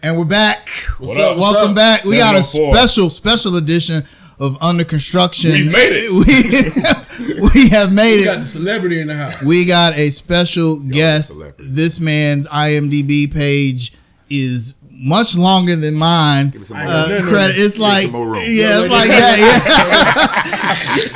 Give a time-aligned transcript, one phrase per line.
[0.00, 0.68] And we're back.
[0.98, 1.36] What's up?
[1.36, 1.76] What's Welcome up?
[1.76, 2.04] back.
[2.04, 4.02] We got a oh special, special edition
[4.38, 5.50] of Under Construction.
[5.50, 7.04] We made it.
[7.18, 8.20] We, we have made it.
[8.20, 9.42] We got the celebrity in the house.
[9.42, 11.42] We got a special guest.
[11.58, 13.92] This man's IMDb page
[14.30, 16.52] is much longer than mine.
[16.52, 17.08] Uh, more room.
[17.08, 17.56] No, no, credit.
[17.58, 18.42] It's like some more room.
[18.46, 19.14] yeah, it's like no.
[19.14, 19.38] that.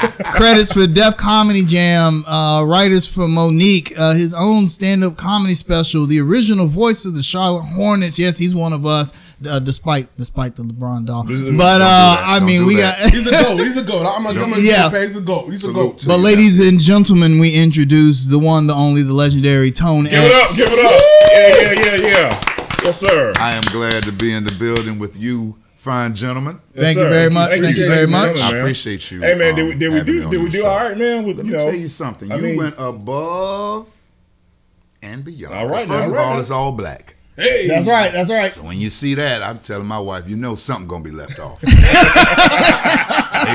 [0.03, 0.09] Yeah.
[0.33, 2.25] Credits for Def Comedy Jam.
[2.27, 3.93] Uh, writers for Mo'Nique.
[3.97, 6.07] Uh, his own stand-up comedy special.
[6.07, 8.19] The original voice of the Charlotte Hornets.
[8.19, 9.13] Yes, he's one of us.
[9.45, 11.61] Uh, despite despite the LeBron doll, but don't uh, do.
[11.83, 13.01] I Don't mean, do we that.
[13.01, 13.11] got.
[13.13, 13.59] He's a goat.
[13.59, 14.07] He's a goat.
[14.07, 14.89] I'm gonna give him a Yeah.
[14.93, 15.01] yeah.
[15.03, 15.47] He's a goat.
[15.47, 16.05] He's a Salute goat.
[16.07, 16.25] But you.
[16.25, 20.49] ladies and gentlemen, we introduce the one, the only, the legendary Tone Give it up,
[20.57, 21.01] give it up.
[21.35, 22.52] Yeah, yeah, yeah, yeah.
[22.85, 23.33] Yes, sir.
[23.37, 26.61] I am glad to be in the building with you, fine gentlemen.
[26.75, 27.51] Yes, Thank you very much.
[27.53, 28.41] Thank Thank you you very much.
[28.43, 29.21] I appreciate you.
[29.21, 30.67] Hey man, did we um, did we do did we do show.
[30.67, 31.25] all right, man?
[31.25, 32.33] With Let you me know, tell you something.
[32.33, 33.89] I you mean- went above
[35.01, 35.55] and beyond.
[35.55, 36.41] All right First all of all, now.
[36.41, 37.15] it's all black.
[37.37, 38.13] Hey, That's right.
[38.13, 38.53] That's right.
[38.53, 41.39] So when you see that, I'm telling my wife, you know something gonna be left
[41.39, 41.61] off.
[41.61, 41.71] they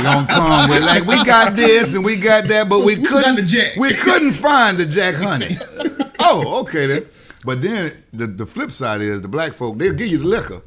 [0.01, 3.35] gonna come with like we got this and we got that, but we We couldn't.
[3.35, 3.75] the Jack.
[3.75, 5.57] We couldn't find the Jack Honey.
[6.19, 7.05] oh, okay then.
[7.47, 10.61] But then the, the flip side is the black folk they'll give you the liquor,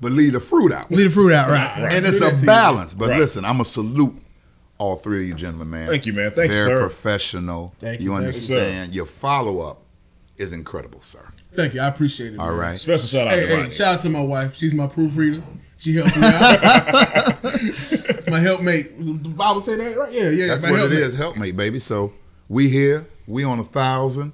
[0.00, 0.90] but leave the fruit out.
[0.90, 1.92] Leave the fruit out, right?
[1.92, 2.94] And it's a balance.
[2.94, 3.18] But Right.
[3.20, 4.14] listen, I'm gonna salute
[4.78, 5.86] all three of you gentlemen, man.
[5.88, 6.30] Thank you, man.
[6.32, 7.74] Thank you, Very professional.
[7.78, 8.54] Thank you you, thank you, sir.
[8.54, 8.94] understand.
[8.94, 9.82] Your follow up
[10.38, 11.28] is incredible, sir.
[11.52, 11.80] Thank you.
[11.82, 12.38] I appreciate it.
[12.40, 12.56] All man.
[12.56, 12.78] right.
[12.78, 14.56] special shout out Hey, to hey, shout out to my wife.
[14.56, 15.42] She's my proofreader.
[15.78, 16.40] She helps me out.
[18.16, 18.98] it's my helpmate.
[18.98, 20.10] The Bible say that, right?
[20.12, 20.46] Yeah, yeah.
[20.46, 20.98] That's my what helpmate.
[21.00, 21.78] it is, helpmate, baby.
[21.78, 22.12] So
[22.48, 24.32] we here, we on a thousand.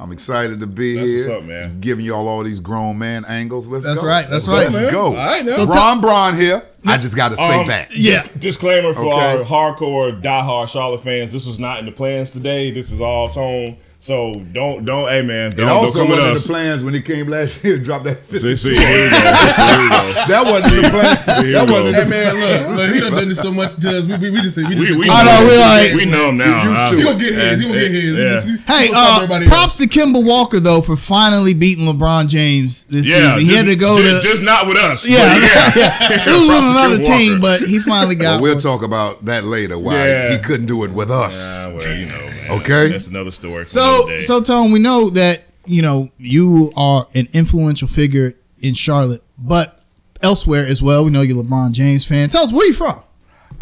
[0.00, 1.18] I'm excited to be That's here.
[1.18, 1.78] what's up, man.
[1.80, 3.68] Giving y'all all these grown man angles.
[3.68, 3.90] Let's go.
[3.90, 4.08] That's go.
[4.08, 4.80] right, that's Let's right.
[4.80, 5.06] Let's go.
[5.08, 5.52] All right, now.
[5.52, 6.62] so So Ron Braun here.
[6.86, 7.88] I just got to say Um, that.
[7.96, 8.22] Yeah.
[8.38, 9.38] Disclaimer for Okay.
[9.38, 12.70] our hardcore, diehard Charlotte fans: This was not in the plans today.
[12.70, 13.76] This is all tone.
[14.02, 16.46] So don't, don't, hey man, don't, don't also come with wasn't us.
[16.46, 17.76] the plans when he came last year.
[17.76, 18.56] Dropped that fifty.
[18.56, 19.20] See, see, here we go.
[19.20, 20.24] Here we go.
[20.24, 21.44] That wasn't the plan.
[21.44, 22.00] Here that we wasn't go.
[22.00, 24.06] Hey man, look, look, he done done this so much to us.
[24.06, 26.30] We, we, we just say we just We, we, I know, we like- we know
[26.30, 26.62] him now.
[26.64, 26.90] You used huh?
[26.92, 27.60] to he gonna get his.
[27.60, 28.16] He gonna get his.
[28.16, 28.44] Yeah.
[28.46, 31.52] We- we- Hey, we gonna stop uh, everybody props to Kemba Walker though for finally
[31.52, 33.40] beating LeBron James this Yeah, season.
[33.52, 35.04] He had to go just, to just not with us.
[35.04, 36.24] yeah, but yeah.
[36.70, 37.58] It was with Props to another Kim team, Walker.
[37.60, 38.32] but he finally got.
[38.34, 38.62] Well, we'll one.
[38.62, 39.78] talk about that later.
[39.78, 40.30] Why Yeah.
[40.32, 41.66] he couldn't do it with us.
[41.66, 42.50] Ah, well, you know, man.
[42.60, 42.88] Okay.
[42.88, 43.66] That's another story.
[43.68, 48.74] So, another so Tone, we know that you know you are an influential figure in
[48.74, 49.82] Charlotte, but
[50.22, 51.04] elsewhere as well.
[51.04, 52.28] We know you're a LeBron James fan.
[52.28, 53.00] Tell us where you from.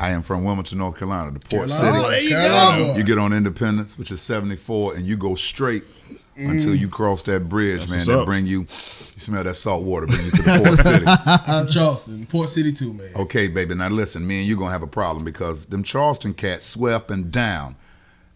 [0.00, 1.98] I am from Wilmington, North Carolina, the port Carolina.
[2.06, 2.28] Oh, city.
[2.30, 2.94] there you go.
[2.96, 5.82] You get on Independence, which is 74, and you go straight
[6.38, 6.78] until mm.
[6.78, 7.88] you cross that bridge, man.
[7.88, 8.26] what's That up.
[8.26, 11.04] bring you, you smell that salt water, bring you to the port city.
[11.26, 13.10] I'm from Charleston, Port City too, man.
[13.16, 13.74] Okay, baby.
[13.74, 17.10] Now listen, me and you gonna have a problem because them Charleston cats swear up
[17.10, 17.76] and down.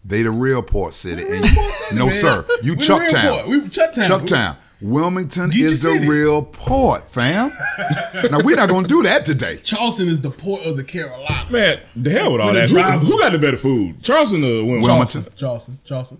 [0.05, 1.21] They the real port city.
[1.21, 2.13] And you, Port City, no, man.
[2.13, 2.45] sir.
[2.61, 3.11] You We the real port.
[3.11, 3.47] Chucktown.
[3.47, 4.07] We Chucktown.
[4.07, 4.57] Chucktown.
[4.81, 6.09] Wilmington Get is the city.
[6.09, 7.53] real port, fam.
[8.31, 9.57] now we're not gonna do that today.
[9.63, 11.49] Charleston is the port of the Carolinas.
[11.49, 12.99] man, the hell with all With that.
[12.99, 14.03] Who, who got the better food?
[14.03, 14.81] Charleston or Wilmington?
[14.81, 15.25] Wilmington.
[15.37, 16.19] Charleston, Charleston.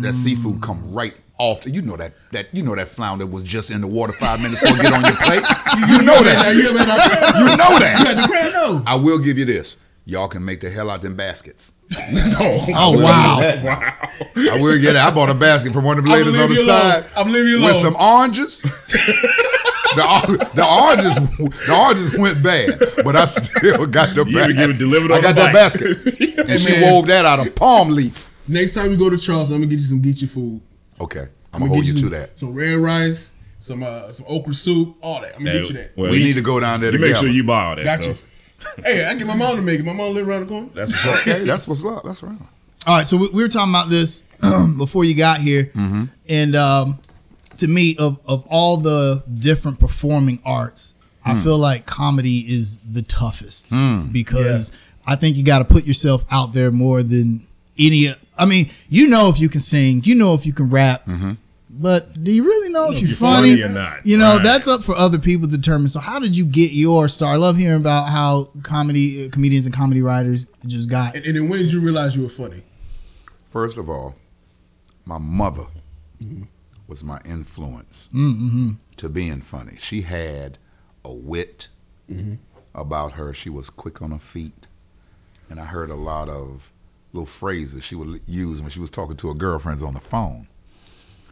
[0.00, 1.66] That seafood come right off.
[1.66, 4.60] You know that that you know that flounder was just in the water five minutes
[4.60, 5.44] before get on your plate.
[5.78, 6.54] You, you know Now, that.
[6.56, 8.04] you ever had You know that.
[8.06, 8.82] had the grand no.
[8.86, 9.78] I will give you this.
[10.06, 11.72] Y'all can make the hell out them baskets.
[12.36, 13.38] Oh, oh wow!
[13.40, 15.00] I will get it.
[15.00, 16.68] I bought a basket from one of the I'ma ladies on the alone.
[16.68, 18.62] side I'ma leave you with some oranges.
[19.96, 21.14] the, the oranges,
[21.66, 24.56] the oranges went bad, but I still got the You basket.
[24.56, 27.54] get it delivered I on got the that basket, and she wove that out of
[27.54, 28.30] palm leaf.
[28.48, 30.60] Next time we go to Charleston, I'm gonna get you some Geechee food.
[31.04, 32.38] Okay, I'm I'm gonna hold you get to that.
[32.38, 35.36] Some red rice, some uh, some okra soup, all that.
[35.36, 35.96] I'm gonna get you that.
[35.96, 37.12] Well, We need to go down there You together.
[37.14, 37.84] make sure you buy all that.
[37.84, 38.14] Gotcha.
[38.84, 39.84] hey, I get my mom to make it.
[39.84, 40.68] My mom live around the corner.
[40.74, 41.26] That's what's up.
[41.26, 42.02] Okay, that's what's up.
[42.04, 42.36] That's right.
[42.86, 44.22] All right, so we, we were talking about this
[44.76, 45.70] before you got here,
[46.28, 46.98] and um,
[47.58, 50.94] to me, of of all the different performing arts,
[51.24, 53.70] I feel like comedy is the toughest
[54.12, 54.72] because
[55.06, 57.46] I think you got to put yourself out there more than
[57.78, 58.08] any.
[58.36, 61.32] I mean, you know if you can sing, you know if you can rap, mm-hmm.
[61.70, 63.50] but do you really know if you're, you're funny?
[63.50, 64.04] funny or not.
[64.04, 64.42] You know Right.
[64.42, 65.88] that's up for other people to determine.
[65.88, 67.32] So, how did you get your star?
[67.32, 71.14] I love hearing about how comedy uh, comedians and comedy writers just got.
[71.14, 72.62] And, and then when did you realize you were funny?
[73.50, 74.16] First of all,
[75.04, 75.66] my mother
[76.22, 76.44] mm-hmm.
[76.88, 78.70] was my influence Mm-hmm.
[78.96, 79.76] to being funny.
[79.78, 80.58] She had
[81.04, 81.68] a wit
[82.10, 82.34] mm-hmm.
[82.74, 83.32] about her.
[83.32, 84.66] She was quick on her feet,
[85.48, 86.72] and I heard a lot of
[87.14, 90.46] little phrases she would use when she was talking to her girlfriends on the phone.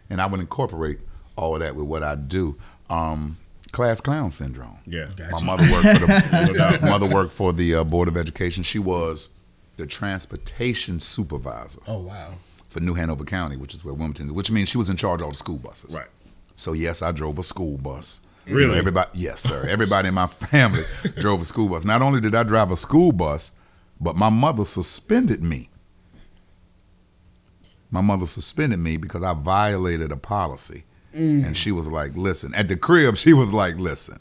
[0.09, 1.01] And I would incorporate
[1.37, 2.57] all of that with what I do.
[2.89, 3.37] Um,
[3.73, 4.79] class clown syndrome.
[4.87, 5.09] Yeah.
[5.33, 8.63] My mother worked for the mother worked for the uh, board of education.
[8.63, 9.31] She was
[9.77, 12.35] the transportation supervisor Oh wow.
[12.69, 15.21] for New Hanover County, which is where Wilmington is, which means she was in charge
[15.21, 15.95] of all the school buses.
[15.95, 16.07] Right.
[16.55, 18.21] So yes, I drove a school bus.
[18.47, 18.79] You know, Really?
[18.79, 19.67] everybody, yes, sir.
[19.69, 20.85] Everybody in my family
[21.19, 21.85] drove a school bus.
[21.85, 23.53] Not only did I drive a school bus,
[24.01, 25.71] but my mother suspended me.
[27.93, 30.83] My mother suspended me because I violated a policy.
[31.15, 31.47] Mm.
[31.47, 34.19] And she was like, listen, at the crib, she was like, listen,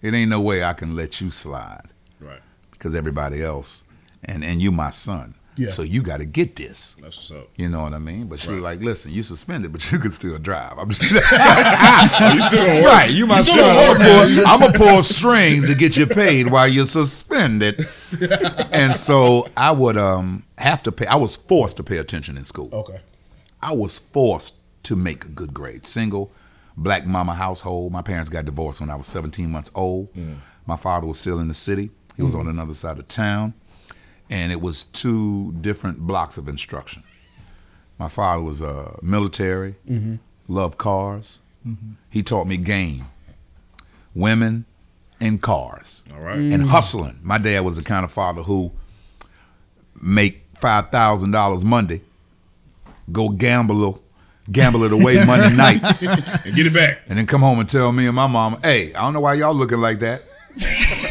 [0.00, 1.88] it ain't no way I can let you slide
[2.20, 2.40] Right.
[2.70, 3.84] because everybody else,
[4.24, 5.34] and, and you my son.
[5.56, 5.70] Yeah.
[5.70, 6.94] So you got to get this.
[6.94, 7.48] That's what's up.
[7.56, 8.26] You know what I mean?
[8.26, 10.78] But she was like, listen, you suspended, but you can still drive.
[10.78, 12.86] I'm just Oh, you still gonna work?
[12.86, 16.68] Right, you my still work, pull- I'm gonna pull strings to get you paid while
[16.68, 17.86] you're suspended.
[18.72, 21.06] and so I would um have to pay.
[21.06, 22.70] I was forced to pay attention in school.
[22.72, 23.00] Okay.
[23.60, 25.86] I was forced to make a good grade.
[25.86, 26.32] Single,
[26.76, 27.92] black mama household.
[27.92, 30.08] My parents got divorced when I was 17 months old.
[30.66, 31.90] My father was still in the city.
[32.16, 33.54] He was on another side of town,
[34.32, 37.02] and it was two different blocks of instruction.
[37.98, 40.16] My father was uh, military, mm-hmm.
[40.48, 41.40] loved cars.
[41.68, 41.92] Mm-hmm.
[42.08, 43.04] He taught me game,
[44.14, 44.64] women,
[45.20, 46.36] and cars All right.
[46.36, 46.66] and mm.
[46.66, 47.20] hustling.
[47.22, 48.72] My dad was the kind of father who
[50.00, 52.00] make five thousand dollars Monday,
[53.12, 54.02] go gamble
[54.50, 55.82] gamble it away Monday night,
[56.46, 57.02] And get it back.
[57.06, 59.34] and then come home and tell me and my mom, "Hey, I don't know why
[59.34, 60.22] y'all looking like that.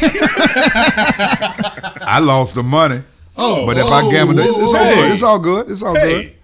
[2.04, 3.02] I lost the money,
[3.36, 5.12] Oh, but if I gambled, it, it's, it's all good.
[5.12, 5.70] It's all good.
[5.70, 6.34] It's all good.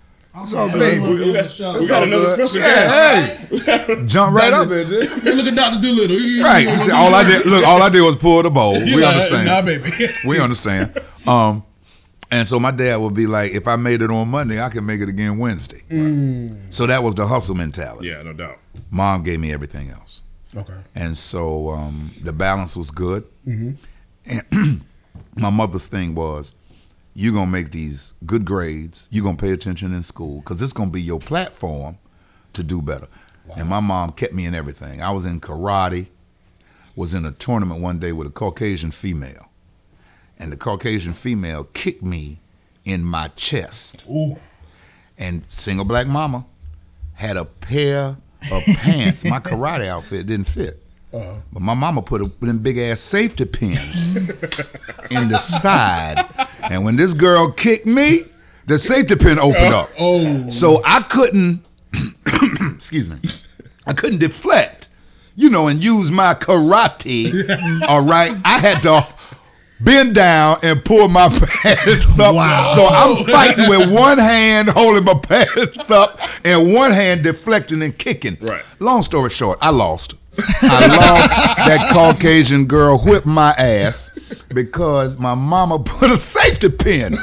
[0.41, 1.03] It's all good.
[1.03, 2.49] we, we got, we got all another good.
[2.49, 3.65] special Yeah, guest.
[3.89, 5.09] hey, jump right up, in there.
[5.19, 6.45] Hey, look at Doctor Dolittle.
[6.45, 6.67] Right.
[6.69, 8.79] You see, all I did, look, all I did was pull the bowl.
[8.81, 9.47] he We like, understand.
[9.47, 9.91] Nah, baby.
[10.27, 10.99] We understand.
[11.27, 11.65] Um,
[12.31, 14.87] and so my dad would be like, if I made it on Monday, I can
[14.87, 15.83] make it again Wednesday.
[16.71, 18.09] So that was the hustle mentality.
[18.09, 18.59] Yeah, no doubt.
[18.91, 20.08] Mom gave me everything else.
[20.57, 20.75] Okay.
[20.95, 23.25] And so um, the balance was good.
[23.47, 23.73] Mm-hmm.
[24.53, 24.81] And
[25.37, 26.55] my mother's thing was,
[27.15, 29.09] you're going to make these good grades.
[29.11, 31.99] You're going to pay attention in school because it's going to be your platform
[32.53, 33.09] to do better.
[33.57, 35.03] And my mom kept me in everything.
[35.03, 36.09] I was in karate,
[36.95, 39.49] was in a tournament one day with a Caucasian female.
[40.39, 42.41] And the Caucasian female kicked me
[42.85, 44.05] in my chest.
[44.09, 44.37] Ooh.
[45.17, 46.45] And single black mama
[47.15, 48.17] had a pair
[48.51, 49.25] of pants.
[49.25, 50.83] My karate outfit didn't fit.
[51.13, 51.37] Uh-huh.
[51.53, 54.15] But my mama put a, them big ass safety pins
[55.11, 56.19] in the side.
[56.71, 58.25] And when this girl kicked me,
[58.67, 59.89] the safety pin opened up.
[59.99, 60.51] Oh.
[60.51, 61.65] So I couldn't,
[62.75, 63.17] excuse me,
[63.87, 64.89] I couldn't deflect,
[65.35, 67.83] you know, and use my karate.
[67.89, 68.37] all right.
[68.45, 69.01] I had to
[69.81, 71.29] bend down and pull my
[71.63, 72.35] pants up.
[72.35, 72.73] Wow.
[72.75, 77.97] So I'm fighting with one hand holding my pants up and one hand deflecting and
[77.97, 78.37] kicking.
[78.41, 78.63] Right.
[78.81, 80.15] Long story short, I lost.
[80.63, 81.67] I lost.
[81.67, 84.11] That Caucasian girl whipped my ass
[84.55, 87.15] because my mama put a safety pin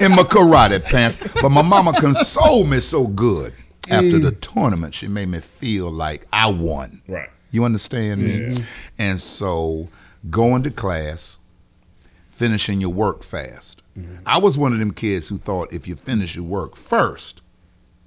[0.00, 1.18] in my karate pants.
[1.40, 3.52] But my mama consoled me so good
[3.90, 4.94] after the tournament.
[4.94, 7.02] She made me feel like I won.
[7.06, 7.28] Right.
[7.50, 8.54] You understand me?
[8.54, 8.64] Yeah.
[8.98, 9.88] And so
[10.30, 11.36] going to class,
[12.42, 13.84] finishing your work fast.
[14.26, 17.40] I was one of them kids who thought if you finish your work first,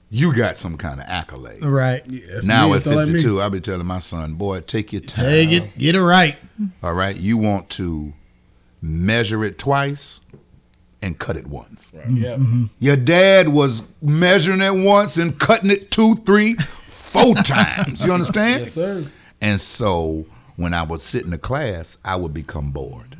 [0.10, 1.64] you got some kind of accolade.
[1.64, 2.06] Right.
[2.06, 2.74] Yeah, now me.
[2.74, 3.14] at That's all I mean.
[3.14, 5.26] 52, I'll be telling my son, boy, take your time.
[5.26, 5.78] Take it.
[5.78, 6.36] Get it right.
[6.84, 7.16] All right.
[7.16, 8.12] You want to
[8.82, 10.20] measure it twice
[11.02, 11.94] and cut it once.
[11.96, 12.10] Right.
[12.10, 12.36] Yeah.
[12.36, 12.66] Mm-hmm.
[12.80, 18.04] Your dad was measuring it once and cutting it two, three, four times.
[18.06, 18.64] You understand?
[18.64, 19.06] Yes, sir.
[19.40, 20.26] And so
[20.58, 23.15] when I would sit in the class, I would become bored.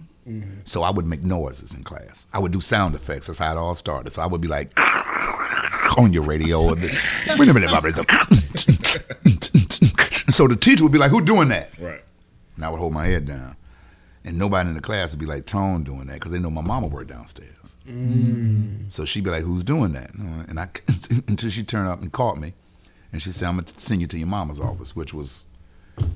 [0.64, 2.26] So I would make noises in class.
[2.34, 3.28] I would do sound effects.
[3.28, 4.12] That's how it all started.
[4.12, 4.72] So I would be like
[6.00, 6.60] on your radio.
[6.60, 6.88] Or the,
[10.32, 12.02] so the teacher would be like, "Who doing that?" Right.
[12.56, 13.56] And I would hold my head down.
[14.24, 16.64] And nobody in the class would be like, Tone doing that, because they know my
[16.64, 17.76] mama worked downstairs.
[17.88, 18.92] Mm.
[18.92, 20.12] So she'd be like, Who's doing that?
[20.16, 20.68] And I
[21.28, 22.54] until she turned up and caught me.
[23.14, 25.46] And she said, I'm gonna send you to your mama's office, which was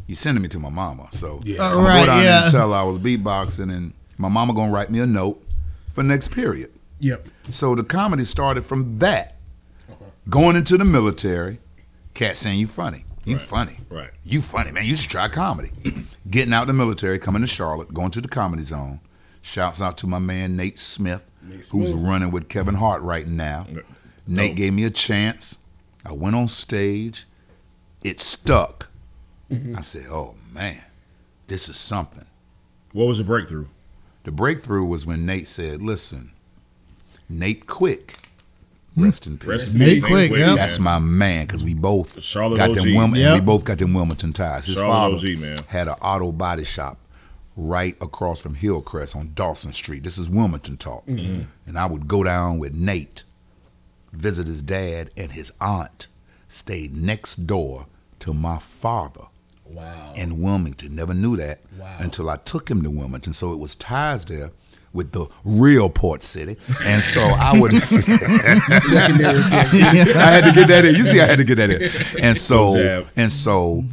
[0.08, 1.08] you sending me to my mama.
[1.12, 1.58] So Yeah.
[1.60, 2.44] Oh, I'm right, go down yeah.
[2.44, 5.42] and tell her I was beatboxing and my mama gonna write me a note
[5.92, 6.72] for next period.
[7.00, 7.28] Yep.
[7.50, 9.38] So the comedy started from that.
[9.90, 10.06] Okay.
[10.30, 11.60] Going into the military,
[12.14, 13.06] cat saying you funny.
[13.26, 13.42] You Right.
[13.42, 13.78] funny.
[13.90, 14.12] Right.
[14.24, 14.86] You funny, man.
[14.86, 15.72] You should try comedy.
[16.30, 19.00] Getting out the military, coming to Charlotte, going to the comedy zone.
[19.42, 23.66] Shouts out to my man Nate Smith, Nate who's running with Kevin Hart right now.
[24.28, 25.60] Nate gave me a chance.
[26.06, 27.26] I went on stage.
[28.04, 28.90] It stuck.
[29.50, 29.78] Mm-hmm.
[29.78, 30.84] I said, "Oh man,
[31.48, 32.26] this is something."
[32.94, 33.68] What was the breakthrough?
[34.30, 36.30] The breakthrough was when Nate said, "Listen,
[37.28, 38.20] Nate Quick,
[38.96, 40.46] rest in peace." Rest in Nate peace, Quick, Quick, yeah.
[40.50, 40.56] man.
[40.58, 42.76] That's my man because we both Charlotte got OG.
[42.76, 43.22] them Wilmington.
[43.24, 43.40] Yep.
[43.40, 44.68] We both got them Wilmington ties.
[44.68, 45.56] His Charlotte father OG, man.
[45.70, 47.00] had an auto body shop
[47.58, 50.04] right across from Hillcrest on Dawson Street.
[50.04, 51.46] This is Wilmington talk, Mm-hmm.
[51.66, 53.24] and I would go down with Nate,
[54.14, 56.06] visit his dad and his aunt,
[56.48, 57.88] stayed next door
[58.20, 59.24] to my father.
[59.72, 60.14] Wow.
[60.16, 60.96] in Wilmington.
[60.96, 61.96] Never knew that Wow.
[62.00, 63.34] until I took him to Wilmington.
[63.34, 64.52] So it was ties there
[64.92, 67.74] with the real port city, and so I would.
[68.82, 69.38] Secondary.
[69.52, 70.96] I had to get that in.
[70.96, 72.24] You see, I had to get that in.
[72.24, 73.08] And so, Jab.
[73.16, 73.84] and so,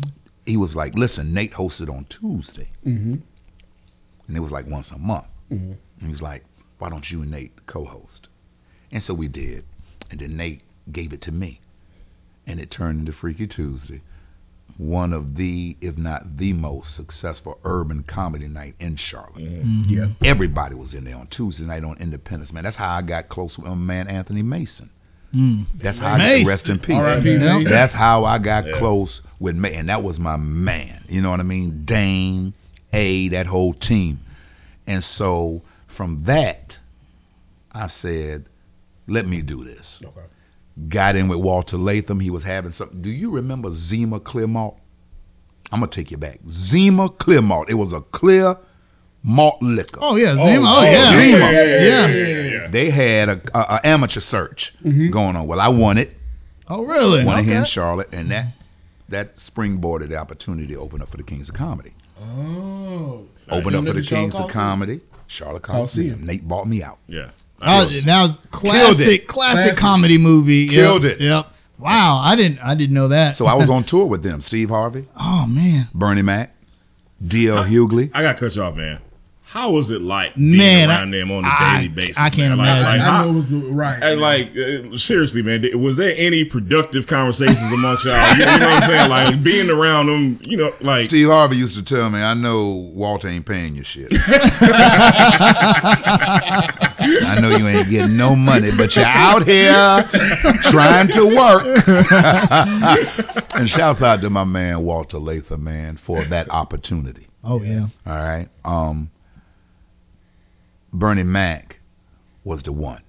[0.47, 3.17] he was like, "Listen, Nate hosted on Tuesday, mm-hmm.
[4.29, 6.45] and it was like once a month." And he was like,
[6.79, 8.29] "Why don't you and Nate co-host?"
[8.91, 9.65] And so we did,
[10.11, 11.61] and then Nate gave it to me,
[12.47, 14.01] and it turned into Freaky Tuesday,
[14.79, 19.37] one of the, if not the most successful urban comedy night in Charlotte.
[19.37, 19.83] Mm-hmm.
[19.83, 19.91] Mm-hmm.
[19.93, 20.07] Yeah.
[20.31, 22.53] Everybody was in there on Tuesday night on Independence.
[22.53, 24.91] Man, that's how I got close with my man Anthony Mason.
[25.35, 25.65] Mm.
[25.75, 26.97] That's how I got rest in peace.
[26.97, 27.33] R.I.P.
[27.33, 27.59] Yeah.
[27.59, 27.65] Mason.
[27.65, 28.73] That's how I got Yeah.
[28.73, 31.05] close with me, and that was my man.
[31.09, 31.85] You know what I mean?
[31.85, 32.55] Dame,
[32.93, 34.21] A, that whole team.
[34.87, 36.79] And so from that,
[37.73, 38.47] I said,
[39.09, 40.27] "Let me do this." Okay.
[40.89, 42.21] Got in with Walter Latham.
[42.21, 43.01] He was having something.
[43.01, 44.79] Do you remember Zima Clear Malt?
[45.73, 46.41] I'm gonna take you back.
[46.47, 47.71] Zima Clear Malt.
[47.71, 48.57] It was a clear
[49.23, 49.99] malt liquor.
[50.03, 50.67] Oh yeah, oh, Zima.
[50.67, 51.21] Oh, oh, yeah.
[51.21, 51.39] Zima.
[51.39, 52.61] yeah, yeah, yeah.
[52.63, 52.67] yeah.
[52.69, 55.11] They had a, a, a amateur search mm-hmm.
[55.11, 55.47] going on.
[55.47, 56.15] Well, I won it.
[56.69, 57.25] Oh really?
[57.25, 57.69] One here in Okay.
[57.69, 58.49] Charlotte, and that
[59.09, 61.93] that springboarded the opportunity to open up for the Kings of Comedy.
[62.21, 63.27] Oh.
[63.49, 66.09] Open up for the Charlotte Kings of Comedy, Charlotte Coliseum.
[66.09, 66.27] Coliseum.
[66.27, 66.99] Nate bought me out.
[67.07, 67.31] Yeah.
[67.63, 69.77] Oh, that was classic, classic, Classic.
[69.79, 70.69] comedy movie.
[70.69, 71.21] Killed Yep, it.
[71.21, 71.53] Yep.
[71.79, 73.37] Wow, I didn't, I didn't know that.
[73.37, 74.41] So I was on tour with them.
[74.41, 76.55] Steve Harvey, oh man, Bernie Mac,
[77.27, 77.65] D.L.
[77.65, 78.11] Hughley.
[78.15, 79.01] I got to cut you off, man.
[79.49, 82.19] How was it like being Man, I- around them on a I- daily basis?
[82.19, 82.67] I can't man?
[82.67, 82.85] Imagine.
[82.85, 84.03] like, I how- know it was right.
[84.03, 88.15] And like, uh, seriously, man, was there any productive conversations amongst y'all?
[88.35, 89.09] You, you know what I'm saying?
[89.11, 92.91] Like being around them, you know, like Steve Harvey used to tell me, I know
[92.93, 94.11] Walter ain't paying your shit.
[97.25, 100.03] I know you ain't getting no money, but you're out here
[100.63, 101.65] trying to work.
[103.55, 107.27] and shouts out to my man Walter Latham, man, for that opportunity.
[107.45, 108.49] oh yeah, All right.
[108.65, 109.11] Um,
[110.93, 111.81] Bernie Mac
[112.45, 113.03] was the one.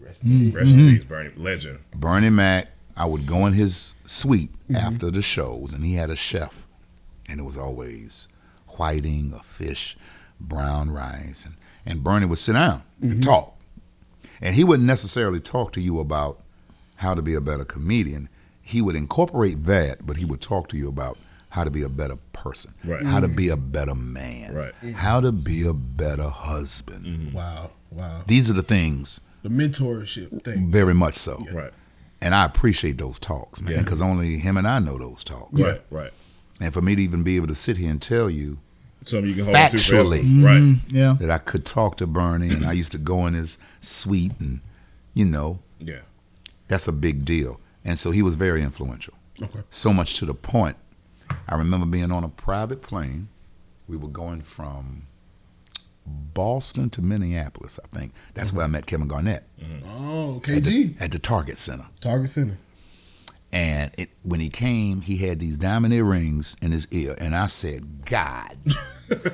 [0.00, 1.78] rest in peace, Bernie, legend.
[1.94, 6.16] Bernie Mac, I would go in his suite after the shows, and he had a
[6.16, 6.66] chef,
[7.28, 8.28] and it was always
[8.76, 9.96] whiting, a fish,
[10.40, 11.54] brown rice, and,
[11.86, 13.20] and Bernie would sit down and mm-hmm.
[13.20, 13.56] talk.
[14.40, 16.40] And he wouldn't necessarily talk to you about
[16.96, 18.28] how to be a better comedian.
[18.60, 21.18] He would incorporate that, but he would talk to you about
[21.50, 23.04] how to be a better person, Right.
[23.04, 23.36] how to mm-hmm.
[23.36, 24.74] be a better man, Right.
[24.82, 24.92] Mm-hmm.
[24.92, 27.32] how to be a better husband.
[27.32, 27.70] wow.
[27.90, 28.22] Wow.
[28.26, 30.70] These are the things, The mentorship thing.
[30.70, 31.46] very much so.
[31.52, 31.72] Right,
[32.20, 33.82] And I appreciate those talks, man, Yeah.
[33.82, 35.60] because only him and I know those talks.
[35.60, 36.10] right, right.
[36.60, 38.58] And for me to even be able to sit here and tell you
[39.04, 40.08] Something you can hold on to forever.
[40.10, 40.44] Factually.
[40.44, 40.62] right?
[40.62, 41.16] Mm, yeah.
[41.20, 44.60] that I could talk to Bernie and I used to go in his suite and,
[45.12, 46.00] you know, Yeah,
[46.68, 47.60] that's a big deal.
[47.84, 49.14] And so he was very influential.
[49.42, 49.60] Okay.
[49.70, 50.76] So much to the point,
[51.48, 53.28] I remember being on a private plane.
[53.86, 55.06] We were going from
[56.06, 58.12] Boston to Minneapolis, I think.
[58.34, 59.44] That's where I met Kevin Garnett
[59.86, 61.00] Oh, at the, KG.
[61.00, 61.86] at the Target Center.
[62.00, 62.58] Target Center.
[63.54, 67.46] And it, when he came, he had these diamond earrings in his ear, and I
[67.46, 68.56] said, "God,
[69.08, 69.30] damn!"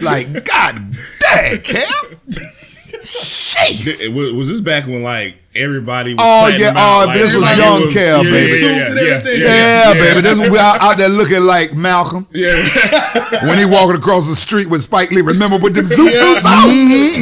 [0.00, 2.59] like, "God dang, Kev,
[3.04, 6.14] jeez." Was, was this back when like everybody?
[6.14, 8.36] Was Oh, yeah, out, oh, like, this was young was- Cal, yeah, baby.
[8.36, 9.40] Yeah, yeah, Suits and yeah, everything.
[9.42, 12.52] Yeah, baby, this we out, out there looking like Malcolm yeah.
[13.48, 15.22] when he walking across the street with Spike Lee.
[15.22, 16.68] Remember with the zoot suits on,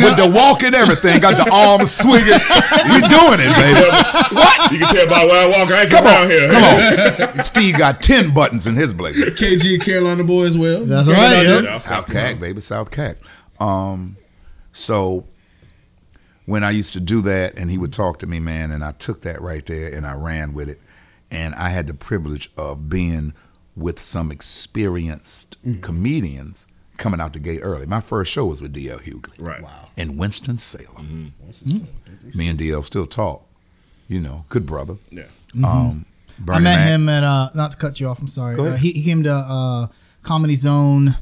[0.05, 2.39] with the walk and everything, got the arms swinging.
[2.89, 3.85] We doing it, baby.
[4.35, 4.73] what?
[4.73, 5.71] You can tell by where I walk.
[5.71, 6.49] I ain't Come from on, here.
[6.49, 7.45] come on.
[7.45, 9.27] Steve got ten buttons in his blazer.
[9.31, 10.85] KG Carolina boy as well.
[10.85, 11.61] That's right, yeah.
[11.61, 13.17] Yeah, South Cac, baby, South Cac.
[13.61, 14.17] Um,
[14.73, 15.25] so
[16.49, 18.93] when I used to do that, and he would talk to me, man, and I
[18.93, 20.81] took that right there and I ran with it,
[21.31, 23.35] and I had the privilege of being
[23.76, 27.87] with some experienced comedians coming out the gate early.
[27.87, 28.99] My first show was with D.L.
[28.99, 29.62] Hughley Right.
[29.62, 29.88] Wow.
[29.97, 31.35] in Winston Salem.
[32.35, 32.83] Me and D.L.
[32.83, 33.45] still talk.
[34.09, 34.97] You know, good brother.
[35.11, 35.25] Yeah.
[35.62, 36.07] Um,
[36.49, 36.88] I met Mac.
[36.88, 38.19] him at uh, not to cut you off.
[38.21, 38.59] I'm sorry.
[38.59, 39.87] Uh, he, he came to uh,
[40.23, 41.17] Comedy Zone.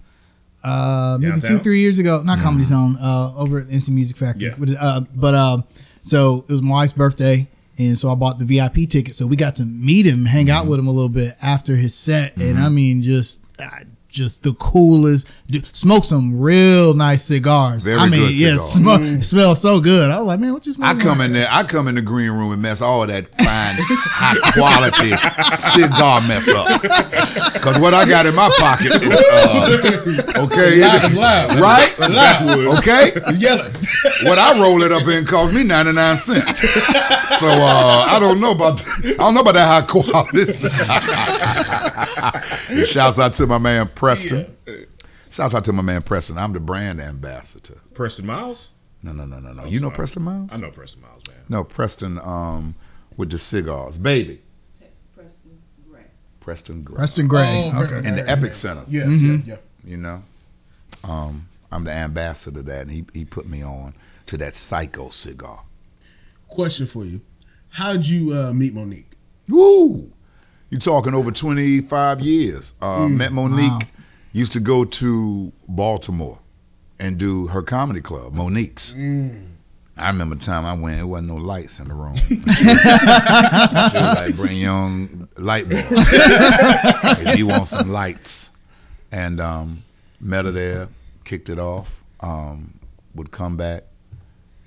[0.67, 1.57] Uh, maybe Downtown?
[1.59, 2.23] two, three years ago.
[2.23, 2.97] Not Comedy Zone.
[3.01, 4.49] Uh, over at the NC Music Factory.
[4.49, 4.55] Yeah.
[4.59, 5.63] But, uh, but uh,
[6.03, 7.47] so it was my wife's birthday,
[7.79, 9.15] and so I bought the VIP ticket.
[9.15, 11.95] So we got to meet him, hang out with him a little bit after his
[11.95, 13.47] set, and I mean, just.
[13.59, 13.69] Uh,
[14.09, 15.29] just the coolest.
[15.49, 17.85] Dude, smoke some real nice cigars.
[17.85, 18.73] Very I mean, good yeah, cigars.
[18.73, 20.11] smoke, it smells so good.
[20.11, 21.01] I was like, man, what you I smoking?
[21.03, 21.47] come in there.
[21.49, 23.77] I come in the green room and mess all that fine,
[24.11, 25.15] high quality
[25.55, 26.67] cigar mess up.
[27.63, 29.09] Cause what I got in my pocket is
[30.35, 31.59] uh, okay, Loud loud.
[31.61, 31.95] right?
[32.01, 32.79] Loud.
[32.79, 33.73] Okay, It's yelling.
[34.29, 36.61] what I roll it up in cost me ninety nine cents.
[37.39, 40.43] So uh, I don't know about I don't know about that high quality.
[42.81, 44.47] And shouts out to my man Preston.
[45.31, 46.39] Shouts out to my man Preston.
[46.39, 47.79] I'm the brand ambassador.
[47.95, 48.71] Preston Miles.
[49.03, 49.65] No, no, no, no, no.
[49.67, 49.91] you know.
[49.91, 50.51] Preston Miles?
[50.53, 51.37] I know Preston Miles, man.
[51.49, 52.75] No, Preston um,
[53.17, 53.99] with the cigars.
[53.99, 54.41] Baby.
[55.15, 55.59] Preston
[55.91, 56.01] Gray.
[56.41, 56.97] Preston Gray.
[56.97, 57.71] Preston Gray.
[57.75, 58.09] Oh, okay.
[58.09, 58.53] In the Epic yeah.
[58.53, 58.85] Center.
[58.89, 59.47] Yeah, Mhm.
[59.47, 59.91] yeah, yeah.
[59.91, 60.23] You know?
[61.05, 63.95] Um, I'm the ambassador of that, and he, he put me on
[64.27, 65.63] to that psycho cigar.
[66.49, 67.21] Question for you:
[67.71, 69.13] How'd you uh, meet Mo'Nique?
[69.49, 70.13] Woo!
[70.71, 72.75] You're talking over 25 years.
[72.81, 73.79] Uh, met Mo'Nique, Wow.
[74.37, 76.39] Used to go to Baltimore
[77.01, 78.93] and do her comedy club, Mo'Nique's.
[79.97, 82.17] I remember the time I went, it wasn't no lights in the room.
[82.29, 85.89] she was like, bring young light bulbs.
[85.91, 88.51] if you want some lights.
[89.11, 89.85] And um,
[90.21, 90.91] met her there,
[91.25, 92.79] kicked it off, um,
[93.15, 93.85] would come back.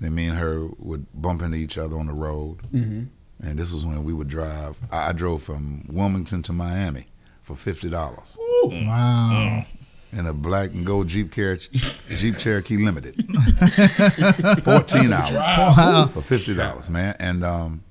[0.00, 2.58] Then me and her would bump into each other on the road.
[2.72, 3.04] Mm-hmm.
[3.46, 4.76] And this was when we would drive.
[4.90, 7.06] I, I drove from Wilmington to Miami
[7.42, 9.64] for fifty dollars Wow.
[10.12, 13.14] in a black and gold Jeep Cherokee, Jeep Cherokee Limited.
[14.64, 17.16] Fourteen hours for fifty dollars, man.
[17.18, 17.82] And um,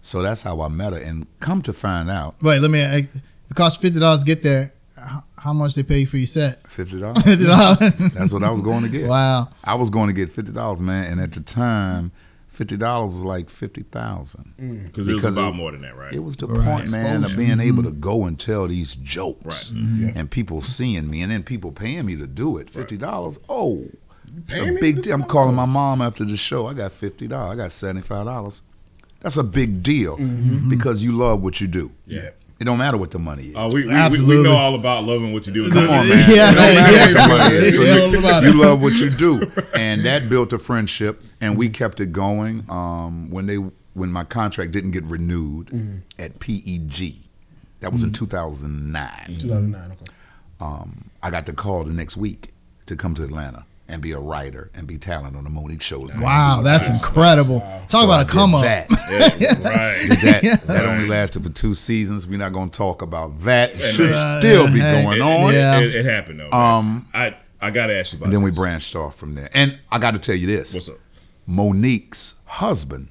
[0.00, 0.98] so that's how I met her.
[0.98, 2.80] And come to find out, Wait, let me.
[2.80, 3.08] It
[3.54, 4.72] cost fifty dollars to get there.
[4.96, 6.58] How- How much they pay you for your set?
[6.70, 7.22] Fifty dollars.
[8.12, 9.08] That's what I was going to get.
[9.08, 9.48] wow.
[9.64, 11.10] I was going to get fifty dollars, man.
[11.10, 12.12] And at the time,
[12.50, 14.52] fifty dollars was like fifty thousand.
[14.84, 16.12] Because it was Because about it- more than that, right?
[16.12, 16.64] It was the Right.
[16.64, 17.36] point, man, of Exposure.
[17.36, 19.80] being able to go and tell these jokes Right.
[19.82, 20.12] Yeah.
[20.16, 22.68] and people seeing me and then people paying me to do it.
[22.68, 23.38] Fifty dollars.
[23.48, 23.86] Oh,
[24.48, 25.14] it's a big deal.
[25.14, 26.66] I'm calling my mom after the show.
[26.66, 27.52] I got fifty dollars.
[27.52, 28.62] I got seventy five dollars.
[29.20, 30.16] That's a big deal
[30.68, 31.90] because you love what you do.
[32.06, 32.30] yeah.
[32.60, 33.54] It don't matter what the money is.
[33.56, 34.36] Oh, we, we, we, Absolutely.
[34.36, 35.70] we know all about loving what you do.
[35.70, 36.08] Come on, man.
[36.28, 37.06] Yeah, it don't matter yeah.
[37.06, 37.74] what the money is.
[37.74, 42.00] So you, you love what you do, and that built a friendship, and we kept
[42.00, 42.66] it going.
[42.68, 43.56] Um, when they
[43.94, 47.14] when my contract didn't get renewed at PEG,
[47.80, 49.38] that was in 2009.
[49.38, 49.92] 2009.
[49.92, 50.12] Okay.
[50.60, 52.52] Um, I got the call the next week
[52.86, 56.14] to come to Atlanta and be a writer and be talent on the Mo'Nique shows.
[56.16, 57.60] Wow, that's incredible.
[57.88, 58.62] Talk about a come up.
[58.62, 58.88] That.
[59.40, 59.96] Yeah, right.
[60.08, 62.26] Did that that only lasted for two seasons.
[62.26, 63.72] We're not going to talk about that.
[63.74, 65.02] It should still be Hey.
[65.02, 65.50] going It, on.
[65.50, 65.80] it, Yeah.
[65.80, 66.50] it, it happened though.
[66.52, 68.26] Um, I I gotta ask you about.
[68.26, 69.48] And then we branched off from there.
[69.52, 70.96] And I got to tell you this: What's up?
[71.48, 73.08] Mo'Nique's husband,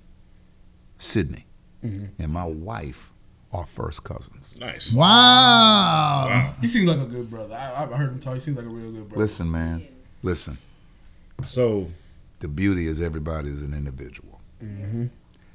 [0.97, 1.45] Sidney,
[1.85, 2.21] Mm-hmm.
[2.21, 3.11] and my wife
[3.53, 4.55] are first cousins.
[4.59, 4.93] Nice.
[4.93, 6.53] Wow.
[6.61, 7.55] He seems like a good brother.
[7.55, 8.33] I, I've heard him talk.
[8.35, 9.21] He seems like a real good brother.
[9.21, 9.87] Listen, man,
[10.21, 10.57] listen.
[11.45, 11.89] So
[12.39, 15.05] The beauty is everybody is an individual, Mm-hmm.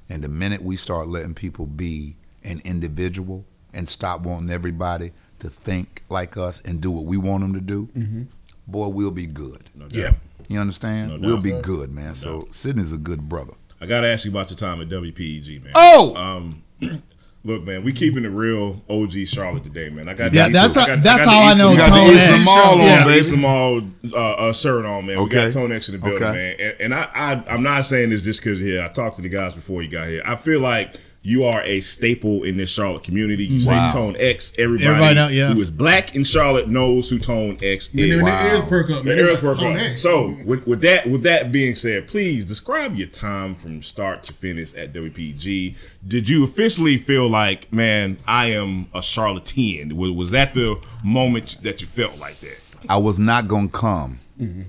[0.09, 3.45] and the minute we start letting people be an individual
[3.75, 7.61] and stop wanting everybody to think like us and do what we want them to
[7.61, 8.23] do, Mm-hmm.
[8.67, 9.71] boy, we'll be good.
[9.75, 9.87] no.
[9.91, 10.13] Yeah.
[10.49, 11.09] You understand?
[11.11, 11.61] No doubt, we'll be sir.
[11.63, 12.15] good, man.
[12.15, 13.55] so Sidney's a good brother.
[13.81, 15.73] I gotta ask you about your time at WPEG, man.
[15.75, 16.63] Oh, Um,
[17.45, 20.09] look, man, we keeping it real OG Charlotte today, man.
[20.09, 22.33] I got Yeah, that's how- that's how I know Tone the X.
[22.49, 23.31] Lamar on, yeah, baby.
[23.31, 24.17] Lamar uh,
[24.49, 25.23] uh, shirt on, man.
[25.23, 26.33] We got Tone X in the building, Okay.
[26.33, 26.57] man.
[26.59, 28.83] And, and I, I, I'm not saying this just because here.
[28.83, 30.23] I talked to the guys before you got here.
[30.25, 30.95] I feel like
[31.27, 33.45] you are a staple in this Charlotte community.
[33.47, 33.89] You Wow.
[33.89, 35.53] say Tone X, everybody, Everybody know- yeah.
[35.55, 38.15] who is black in Charlotte knows who Tone X Man, is.
[38.17, 38.53] their Wow.
[38.53, 39.17] ears perk up, man.
[39.17, 39.81] The ears work Tone up.
[39.83, 40.03] X.
[40.03, 44.35] So with, with that with that being said, please describe your time from start to
[44.35, 45.75] finish at WPEG.
[46.07, 49.97] Did you officially feel like, man, I am a Charlottean?
[49.97, 52.59] Was, was that the moment that you felt like that?
[52.89, 54.63] I was not gonna come Mm-hmm.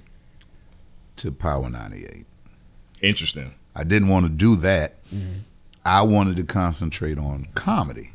[1.18, 2.26] to Power 98.
[3.02, 3.54] Interesting.
[3.76, 4.96] I didn't want to do that.
[5.14, 5.40] Mm-hmm.
[5.86, 8.12] I wanted to concentrate on comedy,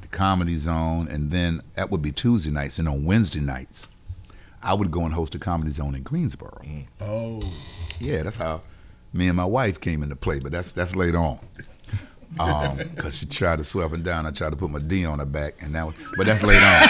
[0.00, 2.78] the comedy zone, and then that would be Tuesday nights.
[2.78, 3.88] And on Wednesday nights,
[4.62, 6.60] I would go and host a comedy zone in Greensboro.
[6.64, 6.84] Mm.
[7.00, 7.40] Oh,
[8.00, 8.62] Yeah, that's how
[9.12, 10.40] me and my wife came into play.
[10.40, 11.38] But that's that's later on.
[12.34, 15.26] Because she tried to sweep and down, I tried to put my D on her
[15.26, 15.94] back, and that was.
[16.16, 16.88] But that's later on.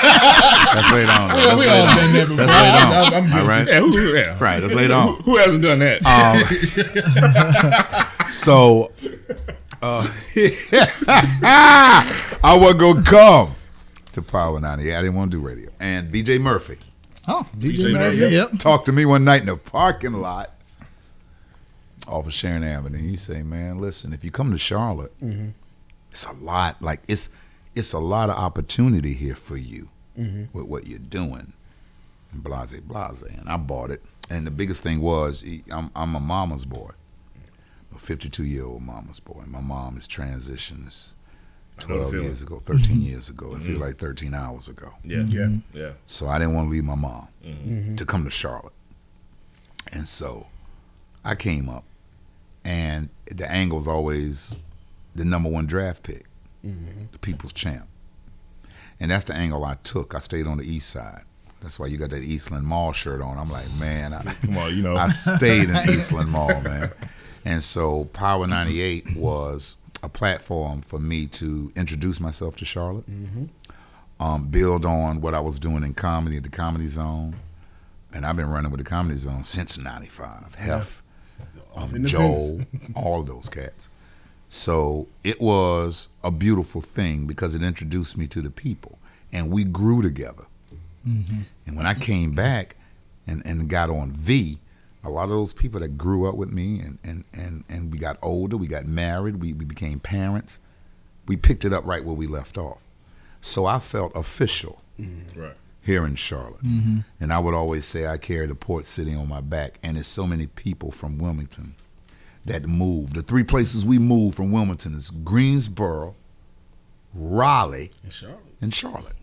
[0.72, 1.28] That's later on.
[1.30, 1.34] though.
[1.34, 2.46] Well, we That's all later done that before.
[2.46, 3.12] That's later on.
[3.12, 3.66] I'm- I'm All right.
[3.66, 4.38] Yeah, who, yeah.
[4.38, 5.16] Right, that's later on.
[5.16, 6.06] Who, who hasn't done that?
[8.22, 8.92] Um, so
[9.82, 10.06] uh,
[12.44, 13.54] I wasn't gonna come
[14.12, 14.94] to Power 98.
[14.94, 15.70] I didn't want to do radio.
[15.80, 16.78] And BJ Murphy
[17.28, 18.18] Oh, DJ, DJ Murphy.
[18.20, 18.34] Murphy.
[18.34, 18.50] Yep.
[18.58, 20.50] talked to me one night in the parking lot
[22.08, 22.98] off of Sharon Avenue.
[22.98, 25.12] He say, "Man, listen, if you come to Charlotte,
[26.10, 26.82] it's a lot.
[26.82, 27.30] Like it's
[27.74, 31.52] it's a lot of opportunity here for you with what you're doing."
[32.32, 34.02] And blase blase, and I bought it.
[34.30, 36.90] And the biggest thing was, I'm I'm a mama's boy,
[37.94, 39.42] a 52 year old mama's boy.
[39.46, 41.14] My mom is transitioned this
[41.82, 43.54] I know the 12 years ago, 13 years ago.
[43.54, 44.92] It feels like 13 hours ago.
[45.04, 45.48] yeah, yeah.
[45.72, 45.90] yeah.
[46.06, 47.96] So I didn't want to leave my mom Mm-hmm.
[47.96, 48.72] to come to Charlotte.
[49.92, 50.46] And so
[51.24, 51.84] I came up,
[52.64, 54.56] and the angle's always
[55.14, 56.26] the number one draft pick,
[56.64, 57.06] Mm-hmm.
[57.12, 57.88] the people's champ.
[59.00, 60.14] And that's the angle I took.
[60.14, 61.22] I stayed on the east side.
[61.60, 63.36] That's why you got that Eastland Mall shirt on.
[63.38, 64.94] I'm like, man, I, Come on, you know.
[64.94, 66.90] I stayed in Eastland Mall, man.
[67.44, 73.04] And so Power 98 was a platform for me to introduce myself to Charlotte,
[74.20, 77.34] um, build on what I was doing in comedy at the Comedy Zone.
[78.14, 80.54] And I've been running with the Comedy Zone since 95.
[80.56, 81.02] Hef,
[81.74, 82.60] um, Joel,
[82.94, 83.88] all of those cats.
[84.48, 88.98] So it was a beautiful thing because it introduced me to the people,
[89.32, 90.44] and we grew together.
[91.66, 92.76] And when I came back
[93.26, 94.58] and, and got on V,
[95.04, 97.98] a lot of those people that grew up with me and, and, and, and we
[97.98, 100.60] got older, we got married, we, we became parents,
[101.26, 102.84] we picked it up right where we left off.
[103.40, 105.40] So I felt official mm-hmm.
[105.40, 105.56] right.
[105.82, 106.62] here in Charlotte.
[106.62, 107.00] Mm-hmm.
[107.20, 109.78] And I would always say I carry the port city on my back.
[109.82, 111.74] And there's so many people from Wilmington
[112.44, 113.16] that moved.
[113.16, 116.14] The three places we moved from Wilmington is Greensboro,
[117.14, 118.40] Raleigh, In Charlotte.
[118.60, 119.16] and Charlotte.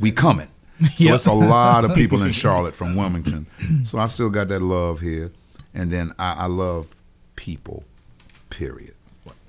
[0.00, 0.48] We coming.
[0.96, 3.46] So it's a lot of people in Charlotte from Wilmington.
[3.84, 5.30] So I still got that love here.
[5.74, 6.94] And then I, I love
[7.36, 7.84] people,
[8.50, 8.94] period.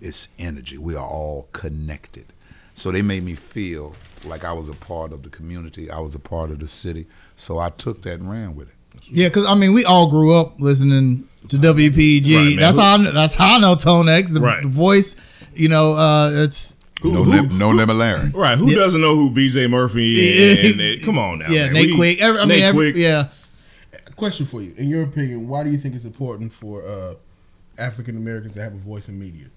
[0.01, 0.77] It's energy.
[0.77, 2.25] We are all connected.
[2.73, 3.93] So they made me feel
[4.25, 5.89] like I was a part of the community.
[5.91, 7.05] I was a part of the city.
[7.35, 8.75] So I took that and ran with it.
[9.03, 12.35] Yeah, because I mean, we all grew up listening to WPEG.
[12.35, 14.61] Right, that's how I, that's how I know Tone X, the, Right.
[14.63, 15.15] the voice.
[15.55, 18.29] You know, uh, it's Who, No, who- lim- no limit Larry.
[18.29, 18.57] right.
[18.57, 18.75] Who Yeah.
[18.77, 20.03] doesn't know who BJ Murphy
[20.63, 20.69] Yeah.
[20.71, 21.47] and, and- come on now.
[21.49, 21.73] yeah, man.
[21.73, 22.21] Nate We- Quick.
[22.21, 23.01] Every, I mean, Nate every, Quick.
[23.03, 23.27] yeah.
[24.15, 24.73] Question for you.
[24.77, 27.15] In your opinion, why do you think it's important for uh,
[27.79, 29.47] African Americans to have a voice in media?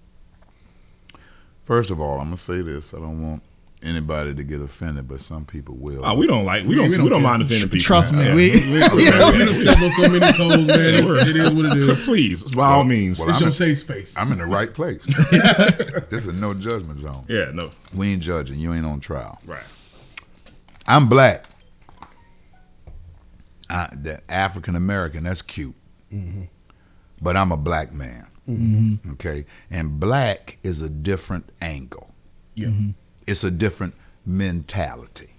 [1.64, 2.94] First of all, I'm gonna say this.
[2.94, 3.42] I don't want
[3.84, 6.02] anybody to get offended, but some people will.
[6.04, 6.64] Oh, we don't like.
[6.64, 6.90] We Yeah, don't.
[6.90, 7.78] we We don't don't, mind offending people.
[7.84, 8.34] Trust me, Yeah.
[8.34, 10.94] we- You done stepped on so many toes, man.
[10.94, 12.04] It's, it is what it is.
[12.04, 13.18] Please, by all means.
[13.20, 14.16] well, It's I'm your in- safe space.
[14.18, 15.04] I'm in the right place.
[16.10, 17.24] this is no judgment zone.
[17.28, 18.58] yeah, no, We ain't judging.
[18.58, 19.38] You ain't on trial.
[19.46, 19.62] right.
[20.86, 21.46] I'm black.
[23.70, 25.74] I, that African American, that's cute.
[26.12, 26.42] Mm-hmm.
[27.22, 28.26] But I'm a black man.
[28.48, 29.12] Mm-hmm.
[29.12, 29.46] Okay?
[29.70, 32.10] And black is a different angle.
[32.54, 32.68] Yeah.
[32.68, 32.90] Mm-hmm.
[33.26, 33.94] It's a different
[34.26, 35.30] mentality.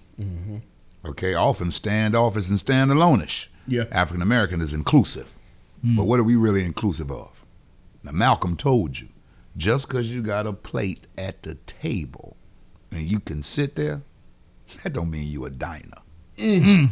[1.05, 1.33] Okay?
[1.33, 3.49] Often standoffish and standalone-ish.
[3.67, 3.85] Yeah.
[3.91, 5.37] African American is inclusive.
[5.81, 5.97] Hmm.
[5.97, 7.45] But what are we really inclusive of?
[8.03, 9.07] Now, Malcolm told you
[9.57, 12.35] just because you got a plate at the table
[12.91, 14.01] and you can sit there,
[14.83, 15.97] that don't mean you a diner.
[16.37, 16.61] Mm.
[16.61, 16.89] Mm.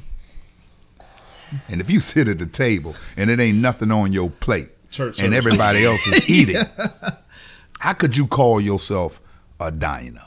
[1.70, 5.20] And if you sit at the table and it ain't nothing on your plate Church
[5.20, 5.38] and service.
[5.38, 6.62] everybody else is eating,
[7.80, 9.22] how could you call yourself
[9.60, 10.26] a diner?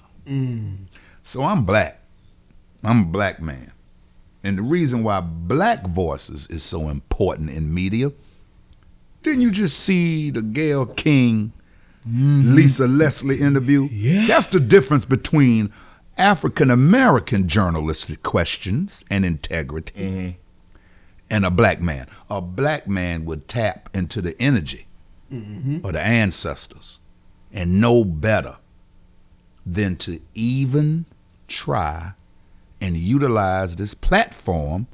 [1.22, 2.00] So I'm black.
[2.84, 3.72] I'm a black man.
[4.44, 8.12] And the reason why black voices is so important in media,
[9.22, 11.52] didn't you just see the Gayle King,
[12.08, 12.54] mm-hmm.
[12.54, 13.88] Lisa Leslie interview?
[13.90, 14.26] Yeah.
[14.28, 15.72] That's the difference between
[16.16, 20.30] African American journalistic questions and integrity mm-hmm.
[21.28, 22.06] and a black man.
[22.30, 24.86] A black man would tap into the energy
[25.32, 25.84] mm-hmm.
[25.84, 27.00] of the ancestors
[27.52, 28.58] and know better
[29.66, 31.04] than to even
[31.48, 32.12] try
[32.80, 34.86] and utilize this platform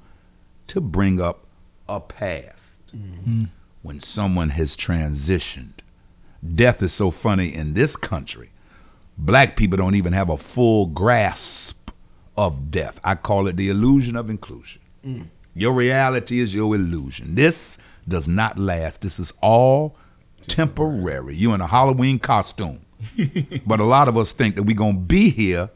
[0.68, 1.44] to bring up
[1.88, 3.44] a past mm-hmm.
[3.82, 5.80] when someone has transitioned.
[6.54, 8.50] Death is so funny in this country.
[9.18, 11.90] Black people don't even have a full grasp
[12.36, 12.98] of death.
[13.04, 14.80] I call it the illusion of inclusion.
[15.04, 15.26] Mm.
[15.54, 17.34] Your reality is your illusion.
[17.34, 19.02] This does not last.
[19.02, 19.96] This is all
[20.42, 21.36] temporary.
[21.36, 22.80] You in a Halloween costume.
[23.66, 25.70] but a lot of us think that we're going to be here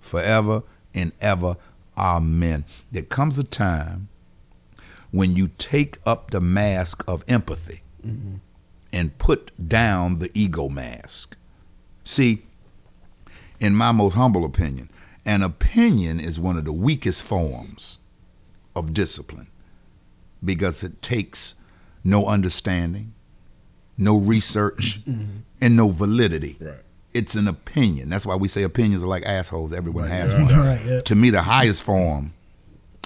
[0.00, 0.62] forever
[0.94, 1.56] and ever.
[1.96, 2.64] Amen.
[2.92, 4.08] There comes a time
[5.10, 7.82] when you take up the mask of empathy
[8.92, 11.36] and put down the ego mask.
[12.04, 12.42] See,
[13.58, 14.90] in my most humble opinion,
[15.24, 17.98] an opinion is one of the weakest forms
[18.74, 19.48] of discipline
[20.44, 21.56] because it takes
[22.04, 23.12] no understanding,
[23.98, 25.38] no research, mm-hmm.
[25.60, 26.56] And no validity.
[26.60, 26.74] Right.
[27.14, 28.10] It's an opinion.
[28.10, 29.72] That's why we say opinions are like assholes.
[29.72, 30.42] Everyone Right, has right.
[30.44, 30.58] one.
[30.58, 31.00] Right, yeah.
[31.00, 32.34] To me, the highest form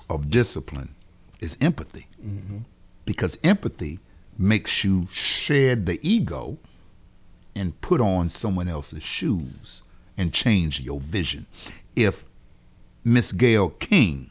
[0.08, 0.94] of discipline
[1.40, 2.06] is empathy.
[2.24, 2.58] Mm-hmm.
[3.04, 4.00] Because empathy
[4.36, 6.58] makes you shed the ego
[7.54, 9.82] and put on someone else's shoes
[10.18, 11.46] and change your vision.
[11.94, 12.24] If
[13.04, 14.30] Miss Gayle King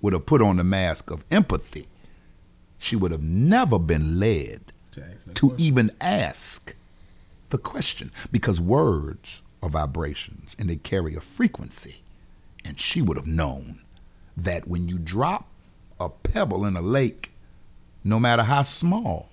[0.00, 1.86] would have put on the mask of empathy,
[2.78, 6.74] she would have never been led To ask that to even ask
[7.52, 12.02] the question because words are vibrations and they carry a frequency.
[12.64, 13.82] And she would have known
[14.36, 15.48] that when you drop
[16.00, 17.32] a pebble in a lake,
[18.02, 19.28] no matter how small,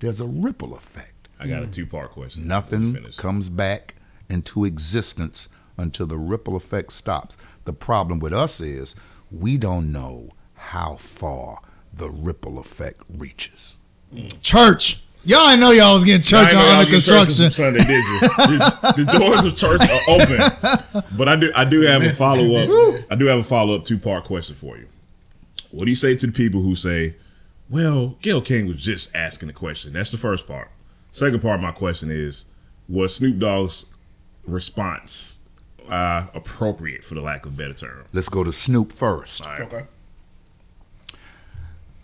[0.00, 1.28] there's a ripple effect.
[1.38, 1.70] I got a hmm.
[1.70, 2.46] two part question.
[2.46, 3.94] Nothing comes back
[4.28, 7.36] into existence until the ripple effect stops.
[7.64, 8.96] The problem with us is
[9.30, 11.60] we don't know how far
[11.92, 13.76] the ripple effect reaches.
[14.10, 14.26] Hmm.
[14.42, 15.02] Church.
[15.28, 17.00] Y'all didn't know y'all was getting church I on ain't know under I was in
[17.00, 17.46] church construction.
[17.46, 18.20] on Sunday, did you?
[18.58, 21.14] the, the doors of church are open.
[21.18, 23.00] But I do I do have a follow up.
[23.10, 24.86] I do have a follow up two part question for you.
[25.72, 27.16] What do you say to the people who say,
[27.68, 29.92] "Well, Gayle King was just asking a question"?
[29.92, 30.70] That's the first part.
[31.10, 32.44] Second part of my question is,
[32.88, 33.84] was Snoop Dogg's
[34.46, 35.40] response
[35.88, 38.04] uh, appropriate, for the lack of a better term?
[38.12, 39.44] Let's go to Snoop first.
[39.44, 39.62] All right.
[39.62, 39.84] Okay.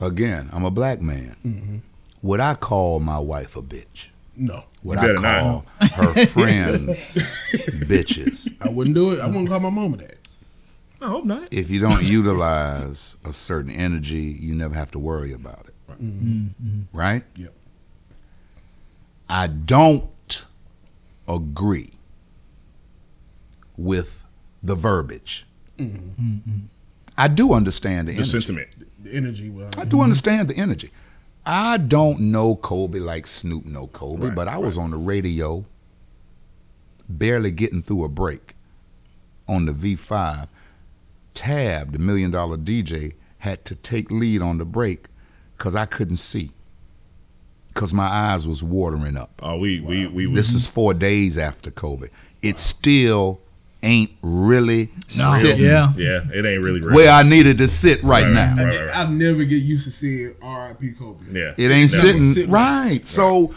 [0.00, 1.82] Again, I'm a black man.
[2.22, 4.08] Would I call my wife a bitch?
[4.36, 5.40] No, Would I better not.
[5.42, 7.10] call her friends
[7.86, 8.48] bitches?
[8.60, 9.20] I wouldn't do it.
[9.20, 10.16] I wouldn't call my mama that.
[11.00, 11.48] I hope not.
[11.52, 15.74] If you don't utilize a certain energy, you never have to worry about it.
[15.88, 16.00] Right?
[16.00, 16.66] Mm-hmm.
[16.96, 17.42] Mm-hmm.
[17.42, 17.52] Yep.
[19.28, 20.46] I don't
[21.28, 21.90] agree
[23.76, 24.24] with
[24.62, 25.46] the verbiage.
[25.78, 26.38] Mm-hmm.
[27.18, 28.30] I do understand the, The energy.
[28.30, 28.68] sentiment.
[29.02, 29.50] The energy.
[29.50, 30.90] Well, I do understand the energy.
[31.44, 35.64] I don't know Kobe like Snoop know Kobe, Right, but I was on the radio,
[37.08, 38.54] barely getting through a break
[39.48, 40.48] on the V5.
[41.34, 45.06] Tab, the million dollar DJ, had to take lead on the break
[45.56, 46.52] because I couldn't see.
[47.68, 49.40] Because my eyes was watering up.
[49.42, 52.08] Oh, we we we was This is four days after Kobe.
[52.42, 53.40] It still
[53.82, 55.36] ain't really No.
[55.40, 55.92] sitting Yeah.
[55.96, 56.20] yeah.
[56.32, 56.94] It ain't really real.
[56.94, 58.54] where I needed to sit right, Right, now.
[58.56, 58.96] right, I, right, right.
[58.96, 60.92] I'll never get used to seeing R.I.P.
[60.92, 61.24] Kobe.
[61.32, 61.54] Yeah.
[61.58, 62.06] It ain't Never.
[62.06, 62.50] sitting Sitting.
[62.50, 63.04] right.
[63.04, 63.52] So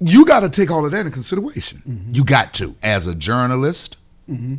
[0.00, 1.82] you got to take all of that in consideration.
[1.88, 2.14] Mm-hmm.
[2.14, 2.76] You got to.
[2.82, 3.96] As a journalist,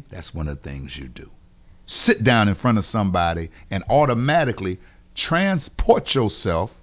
[0.10, 1.30] that's one of the things you do.
[1.86, 4.80] Sit down in front of somebody and automatically
[5.14, 6.82] transport yourself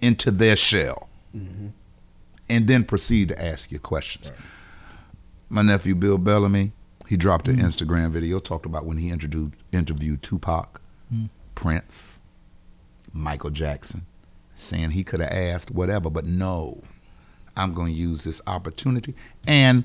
[0.00, 1.66] into their shell Mm-hmm.
[2.48, 4.32] and then proceed to ask your questions.
[5.50, 6.72] My nephew Bill Bellamy,
[7.08, 7.62] he dropped an mm.
[7.62, 10.80] Instagram video, talked about when he introduced, interviewed Tupac,
[11.12, 11.28] mm.
[11.54, 12.20] Prince,
[13.12, 14.06] Michael Jackson,
[14.54, 16.82] saying he could have asked whatever, but no,
[17.56, 19.14] I'm going to use this opportunity.
[19.46, 19.84] And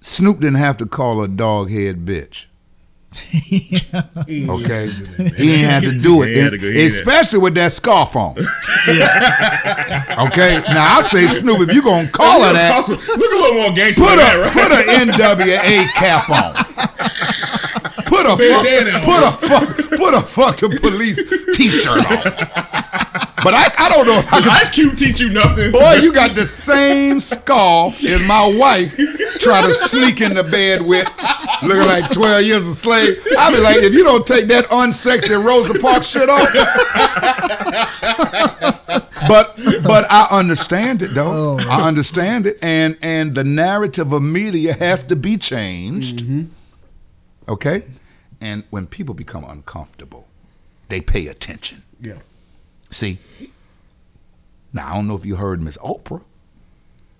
[0.00, 2.46] Snoop didn't have to call a dog head bitch.
[3.14, 5.34] Okay, used to do that, man.
[5.36, 8.32] he didn't have to do it, He to especially with that scarf on.
[10.26, 13.72] okay, now I say Snoop, if you're gonna call her that, Look a little more
[13.72, 14.52] gangster put than that, right?
[14.52, 16.54] put a NWA cap on.
[18.14, 19.04] Put a fuck, Bandana on.
[19.04, 21.18] put a fuck, put a fuck the police
[21.56, 23.24] T-shirt on.
[23.44, 25.72] But I, I don't know if I Did can Ice Cube teach you nothing?
[25.72, 28.96] Boy, you got the same scarf as my wife
[29.38, 31.06] try to sneak in the bed with,
[31.62, 33.22] looking like 12 years a slave.
[33.36, 36.48] I be like, if you don't take that unsexy Rosa Parks shit off.
[39.28, 41.58] but but I understand it though.
[41.60, 42.58] Oh, I understand it.
[42.62, 46.20] And and the narrative of media has to be changed.
[46.24, 46.44] Mm-hmm.
[47.48, 47.82] Okay?
[48.44, 50.28] And when people become uncomfortable,
[50.90, 51.82] they pay attention.
[51.98, 52.18] Yeah.
[52.90, 53.18] See,
[54.70, 56.22] now I don't know if you heard Miss Oprah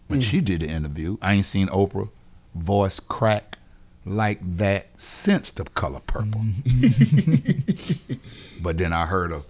[0.09, 0.23] when mm.
[0.23, 1.17] she did the interview.
[1.23, 2.11] I ain't seen Oprah
[2.55, 3.57] voice crack
[4.05, 6.43] like that since the color purple.
[6.43, 8.15] Mm-hmm.
[8.63, 9.41] but then I heard her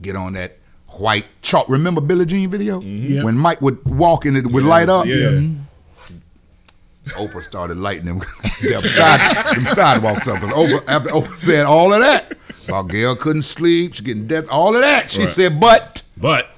[0.00, 1.68] get on that white chalk.
[1.68, 3.24] Remember Billie Jean video Yep.
[3.24, 5.06] when Mike would walk and it would light up?
[5.06, 5.40] Yeah.
[7.10, 8.18] Oprah started lighting them,
[8.62, 10.40] them, side, them sidewalks up.
[10.40, 12.36] 'Cause Oprah, after Oprah said all of that,
[12.68, 15.32] while Gayle couldn't sleep, she getting deaf, all of that, she Right.
[15.32, 16.54] said, but But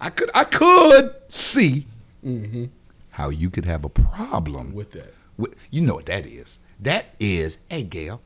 [0.00, 1.86] I could I could see
[2.26, 2.64] mm-hmm.
[3.10, 5.14] how you could have a problem With that.
[5.38, 6.58] with you know what that is.
[6.80, 8.20] That is, hey Gayle,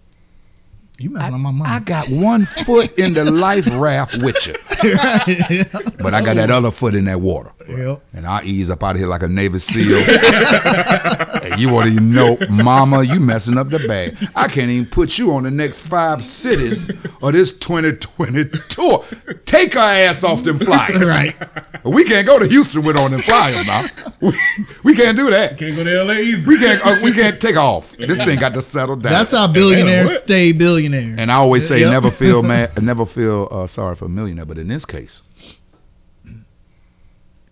[0.98, 1.70] You I, messing on my money.
[1.70, 4.54] I got one foot in the life raft with you.
[6.00, 7.50] But I got that other foot in that water.
[7.68, 8.02] Yep.
[8.14, 9.98] And I ease up out of here like a Navy SEAL.
[11.44, 14.16] and you want to know, Mama, you messing up the bag.
[14.34, 16.88] I can't even put you on the next five cities
[17.22, 19.04] of this 2020 tour.
[19.44, 21.06] Take our ass off them flyers.
[21.08, 21.36] Right.
[21.84, 23.84] We can't go to Houston with on them flyers now.
[24.20, 24.38] We,
[24.82, 25.58] we can't do that.
[25.58, 26.18] Can't go to L.A.
[26.20, 26.46] either.
[26.48, 26.84] We can't.
[26.84, 27.96] Uh, we can't take off.
[27.96, 29.12] This thing got to settle down.
[29.12, 31.18] That's how billionaires stay billionaires.
[31.20, 31.90] And I always say, Yep.
[31.90, 34.44] never feel mad, never feel uh, sorry for a millionaire.
[34.46, 35.22] But in this case,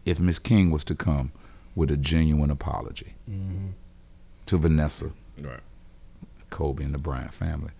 [0.06, 1.32] if Miss King was to come
[1.74, 3.70] with a genuine apology mm-hmm.
[4.46, 5.60] to Vanessa, right.
[6.48, 7.72] Kobe, and the Bryant family,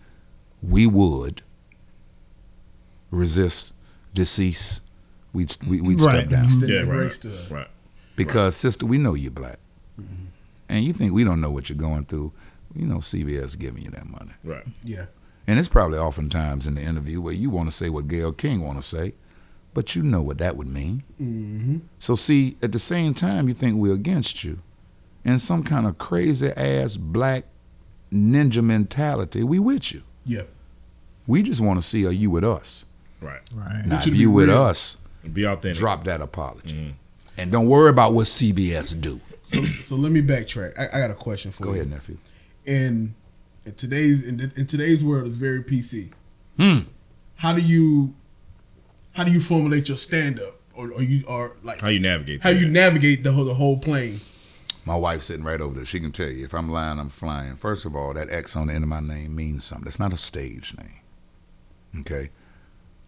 [0.62, 1.40] we would
[3.10, 3.72] resist
[4.12, 4.82] decease.
[5.32, 6.18] We'd, we, we'd Right.
[6.20, 7.10] step down Extend Yeah, right.
[7.12, 7.50] to Right.
[7.50, 7.68] right.
[8.16, 9.58] because, sister, we know you're black,
[10.00, 10.26] mm-hmm.
[10.68, 12.32] and you think we don't know what you're going through.
[12.74, 14.32] You know, CBS giving you that money.
[14.44, 14.64] Right.
[14.84, 15.06] yeah.
[15.46, 18.60] And it's probably oftentimes in the interview where you want to say what Gayle King
[18.62, 19.14] want to say,
[19.76, 21.02] but you know what that would mean.
[21.20, 21.76] Mm-hmm.
[21.98, 24.60] So see, at the same time, you think we're against you,
[25.22, 27.44] and some kind of crazy ass black
[28.10, 30.02] ninja mentality, we with you.
[30.24, 30.44] Yeah.
[31.26, 32.86] We just want to see are you with us.
[33.20, 33.42] Right.
[33.54, 33.84] Right.
[33.84, 34.62] Now, you if to be you with real.
[34.62, 34.96] us,
[35.30, 35.76] Be authentic.
[35.78, 36.94] drop that apology,
[37.36, 39.20] and don't worry about what CBS do.
[39.42, 40.72] So so let me backtrack.
[40.78, 41.76] I, I got a question for Go you.
[41.82, 42.16] ahead, nephew.
[42.64, 43.14] in
[43.66, 46.12] in today's in, in today's world is very PC.
[46.58, 46.78] Hmm.
[47.36, 48.14] How do you
[49.16, 52.42] how do you formulate your stand up or, or you are like How you navigate?
[52.42, 54.20] how through you navigate the whole the whole plane?
[54.84, 55.86] My wife's sitting right over there.
[55.86, 57.56] She can tell you if I'm lying, I'm flying.
[57.56, 59.84] First of all, that X on the end of my name means something.
[59.84, 61.00] That's not a stage name.
[62.00, 62.30] Okay?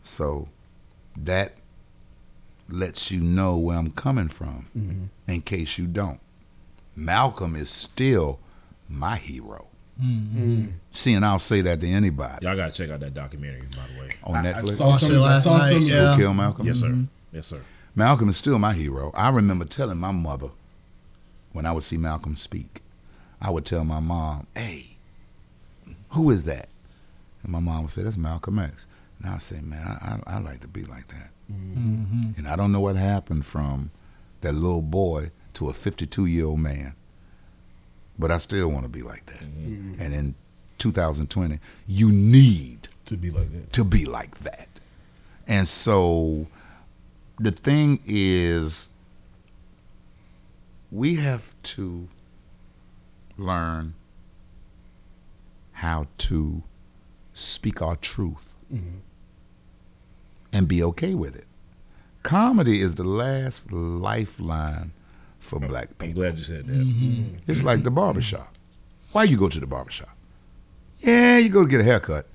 [0.03, 0.49] So
[1.17, 1.53] that
[2.69, 5.05] lets you know where I'm coming from mm-hmm.
[5.31, 6.21] in case you don't.
[6.97, 8.41] Malcolm is still
[8.89, 9.69] my hero.
[10.03, 10.67] Mm-hmm.
[10.93, 14.01] See, and I'll say that to anybody Y'all gotta check out that documentary, by the
[14.01, 14.09] way.
[14.25, 14.71] on I, I Netflix.
[14.73, 15.17] saw Watched some.
[15.17, 15.83] it last saw night, some.
[15.83, 16.15] yeah.
[16.15, 16.67] Who killed Malcolm?
[16.67, 16.87] Yes, sir.
[16.87, 17.05] Mm-hmm.
[17.33, 17.61] Yes, sir.
[17.97, 19.11] Malcolm is still my hero.
[19.15, 20.49] I remember telling my mother
[21.53, 22.83] when I would see Malcolm speak,
[23.41, 24.97] I would tell my mom, "Hey,
[26.11, 26.69] who is that?"
[27.43, 28.87] And my mom would say, "That's Malcolm X."
[29.19, 32.31] And I would say, "Man, I, I, I like to be like that." Mm-hmm.
[32.39, 33.91] And I don't know what happened from
[34.43, 36.95] that little boy to a 52 year old man,
[38.19, 39.41] but I still want to be like that.
[39.41, 39.93] Mm-hmm.
[39.93, 40.03] Mm-hmm.
[40.03, 40.35] And in
[40.79, 43.73] 2020, you need to be like that.
[43.73, 44.69] to be like that.
[45.47, 46.47] And so
[47.39, 48.89] the thing is,
[50.91, 52.09] we have to
[53.37, 53.95] learn
[55.73, 56.63] how to
[57.33, 58.99] speak our truth mm-hmm.
[60.53, 61.47] and be okay with it.
[62.25, 64.93] Comedy is the last lifeline
[65.49, 66.07] for black people.
[66.25, 66.73] I'm glad you said that.
[66.77, 67.07] Mm-hmm.
[67.23, 67.37] Mm-hmm.
[67.51, 68.55] It's like the barbershop.
[69.13, 70.11] Why you go to the barbershop?
[70.99, 72.27] Yeah, you go to get a haircut.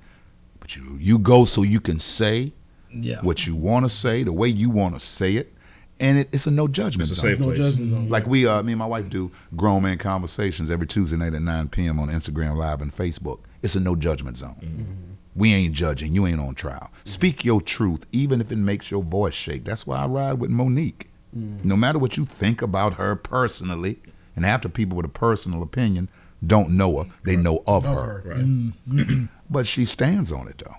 [0.60, 2.52] But you you go so you can say
[2.90, 3.20] Yeah.
[3.22, 5.52] what you want to say, the way you want to say it,
[6.00, 7.30] and it, it's a no judgment It's a zone.
[7.32, 8.08] safe No judgment zone.
[8.08, 11.42] Like we, uh, me and my wife do grown man conversations every Tuesday night at
[11.42, 12.00] 9 p.m.
[12.00, 13.40] on Instagram Live and Facebook.
[13.62, 14.56] It's a no judgment zone.
[14.60, 14.92] Mm-hmm.
[15.36, 16.14] We ain't judging.
[16.14, 16.90] You ain't on trial.
[17.04, 19.64] Speak your truth, even if it makes your voice shake.
[19.64, 21.06] That's why I ride with Mo'Nique.
[21.36, 21.64] Mm.
[21.64, 23.98] No matter what you think about her personally,
[24.36, 26.08] and half the people with a personal opinion
[26.46, 28.02] don't know her, they know of, Of her.
[28.02, 28.22] her.
[28.30, 28.38] Right.
[28.38, 29.24] Mm-hmm.
[29.50, 30.74] But she stands on it though.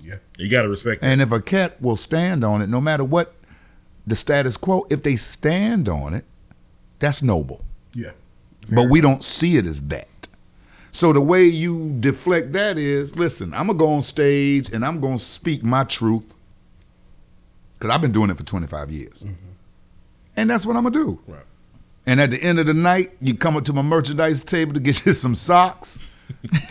[0.00, 0.16] Yeah.
[0.38, 1.08] You gotta respect that.
[1.08, 3.34] And if a cat will stand on it, no matter what
[4.06, 6.24] the status quo, if they stand on it,
[6.98, 7.62] that's noble.
[7.94, 8.12] Yeah.
[8.72, 10.08] But we don't see it as that.
[10.92, 15.00] So the way you deflect that is, listen, I'm gonna go on stage and I'm
[15.00, 16.34] gonna speak my truth.
[17.78, 19.22] Cause I've been doing it for 25 years.
[19.24, 19.45] Mm-hmm.
[20.36, 21.18] And that's what I'm gonna do.
[21.26, 21.44] Right.
[22.06, 24.80] And at the end of the night, you come up to my merchandise table to
[24.80, 25.98] get you some socks.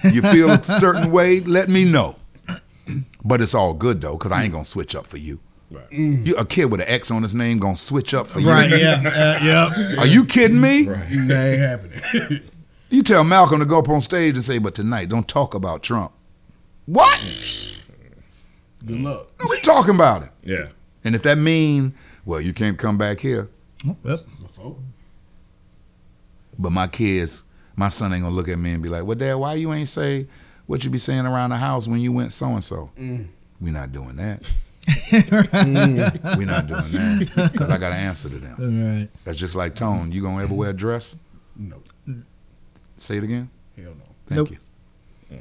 [0.03, 2.17] You feel a certain way, let me know.
[3.23, 5.39] But it's all good though, because I ain't gonna switch up for you.
[5.71, 5.91] Right.
[5.91, 8.49] You a kid with an X on his name gonna switch up for you.
[8.49, 8.69] Right.
[8.69, 9.01] Yeah.
[9.03, 9.97] Uh, yep.
[9.99, 10.87] Are you kidding me?
[10.87, 11.09] Right.
[11.09, 12.41] That ain't happening.
[12.91, 15.81] You tell Malcolm to go up on stage and say, but tonight, don't talk about
[15.81, 16.13] Trump.
[16.85, 17.19] What?
[18.85, 19.31] Good luck.
[19.39, 20.29] No, we talking about it.
[20.43, 20.67] Yeah.
[21.03, 23.49] And if that mean, well, you can't come back here,
[24.03, 24.19] yep.
[24.49, 24.77] So
[26.57, 27.43] but my kids,
[27.75, 29.87] my son ain't gonna look at me and be like, well, Dad, why you ain't
[29.89, 30.27] say
[30.67, 32.89] what you be saying around the house when you went so and so?
[32.97, 34.41] We're not doing that.
[34.87, 36.37] Mm.
[36.37, 38.55] We're not doing that because I got to answer to them.
[38.59, 39.09] All right.
[39.23, 40.11] That's just like Tone.
[40.11, 41.15] You gonna ever wear a dress?
[41.55, 41.81] no.
[42.97, 43.49] Say it again.
[43.75, 44.05] Hell no.
[44.27, 44.51] Thank Nope.
[44.51, 45.37] you.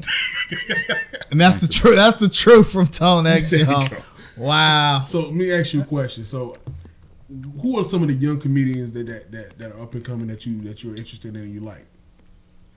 [1.30, 1.96] And that's the truth.
[1.96, 3.88] That's the truth from Tone X, y'all.
[4.36, 5.02] Wow.
[5.04, 6.22] So let me ask you a question.
[6.24, 6.56] So
[7.62, 10.26] who are some of the young comedians that that, that, that are up and coming
[10.28, 11.86] that you that you're interested in and you like?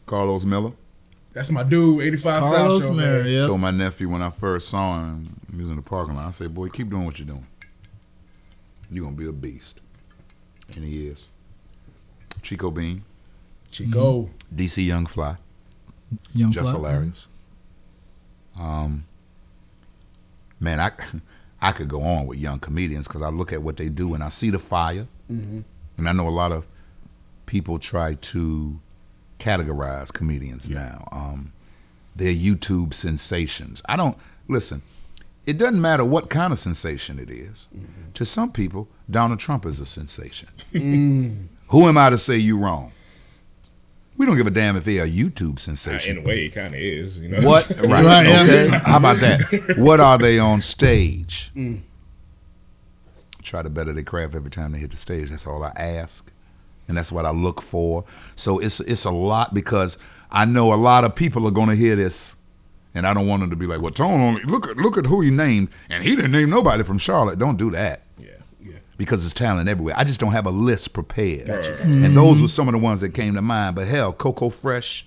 [0.06, 0.72] Carlos Miller.
[1.34, 2.98] That's my dude, 85 Carlos South Show.
[2.98, 3.24] Mary.
[3.24, 3.32] man.
[3.32, 3.48] Yep.
[3.48, 6.26] Told my nephew when I first saw him, he was in the parking lot.
[6.26, 7.46] I said, "Boy, keep doing what you're doing.
[8.90, 9.80] You're gonna be a beast."
[10.76, 11.28] And he is.
[12.42, 13.04] Chico Bean,
[13.72, 14.30] Chico.
[14.56, 15.36] DC Young Fly,
[16.34, 16.80] Young just Fly.
[16.80, 17.28] hilarious.
[18.60, 19.06] Um,
[20.60, 20.92] man, I
[21.62, 24.24] I could go on with young comedians because I look at what they do and
[24.24, 25.64] I see the fire, Mhm.
[25.98, 26.68] and I know a lot of
[27.46, 28.80] people try to
[29.40, 31.08] categorize comedians now.
[31.12, 31.52] Um,
[32.16, 33.82] they're YouTube sensations.
[33.88, 34.82] I don't listen.
[35.46, 37.68] It doesn't matter what kind of sensation it is.
[38.16, 40.50] To some people, Donald Trump is a sensation.
[40.74, 42.92] Who am I to say you wrong?
[44.18, 46.18] We don't give a damn if they're a YouTube Uh, sensation.
[46.18, 47.20] in a way, it kind of is.
[47.20, 47.48] You know.
[47.48, 47.70] What?
[47.78, 48.04] Right.
[48.04, 48.42] Right, yeah.
[48.44, 48.68] okay.
[48.84, 49.76] How about that?
[49.78, 51.52] What are they on stage?
[53.44, 55.30] Try to better their craft every time they hit the stage.
[55.30, 56.30] That's all I ask,
[56.88, 58.04] and that's what I look for.
[58.36, 59.98] So it's it's a lot because
[60.32, 62.36] I know a lot of people are going to hear this,
[62.94, 65.06] and I don't want them to be like, "Well, Tone, only look at look at
[65.06, 68.07] who he named, and he didn't name nobody from Charlotte." Don't do that Yeah.
[68.98, 69.96] Because there's talent everywhere.
[69.98, 71.48] I just don't have a list prepared.
[71.48, 71.82] Gotcha.
[71.82, 72.42] And those mm-hmm.
[72.44, 73.76] were some of the ones that came to mind.
[73.76, 75.07] But hell, Coco Fresh,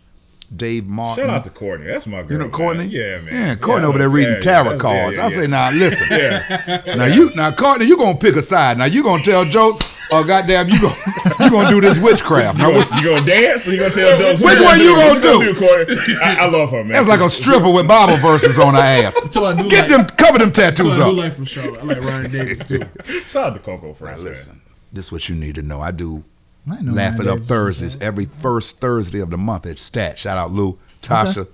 [0.54, 1.24] Dave Martin.
[1.24, 1.86] Shout out to Courtney.
[1.86, 2.32] That's my girl.
[2.32, 2.84] You know Courtney?
[2.84, 2.90] Man.
[2.90, 3.34] Yeah, man.
[3.34, 5.16] Yeah, Courtney Yeah, over there reading yeah, tarot cards.
[5.18, 6.06] yeah, I yeah, say, now listen.
[6.10, 6.94] Yeah.
[6.96, 8.78] Now you, now Courtney, you gonna pick a side.
[8.78, 9.78] Now you gonna tell jokes,
[10.12, 10.94] or goddamn, you gonna
[11.44, 12.58] you gonna do this witchcraft.
[12.58, 14.42] You Now, gonna, you gonna dance or you gonna tell jokes?
[14.42, 15.54] Which What one you What gonna do?
[15.54, 15.96] Courtney?
[16.20, 16.88] I, I love her, man.
[16.94, 19.14] that's like a stripper with Bible verses on her ass.
[19.32, 21.16] So I do Get like, them, cover them So tattoos I do up.
[21.16, 21.80] like from Charlotte.
[21.80, 22.80] I like Ryan Davis too.
[23.24, 24.16] Shout out to Coco Fresh.
[24.16, 24.24] Now man.
[24.24, 24.60] listen,
[24.92, 25.80] this is what you need to know.
[25.80, 26.24] I do I know
[26.66, 27.48] Laugh It Up Davis.
[27.48, 30.18] Thursdays every first Thursday of the month at Stat.
[30.18, 31.48] Shout out Lou, Tasha,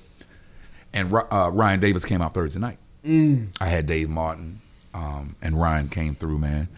[0.93, 2.79] and uh, Ryan Davis came out Thursday night.
[3.61, 4.61] I had Dave Martin,
[4.93, 6.69] um, and Ryan came through, man.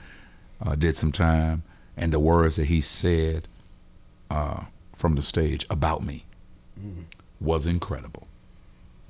[0.60, 1.62] Uh, did some time,
[1.96, 3.48] and the words that he said
[4.30, 4.64] uh,
[4.94, 6.24] from the stage about me
[7.40, 8.26] was incredible.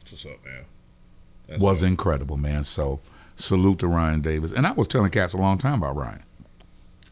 [0.00, 0.64] That's what's up, man.
[1.48, 1.88] That's was dope.
[1.88, 2.64] incredible, man.
[2.64, 3.00] So
[3.34, 4.52] salute to Ryan Davis.
[4.52, 6.22] And I was telling cats a long time about Ryan.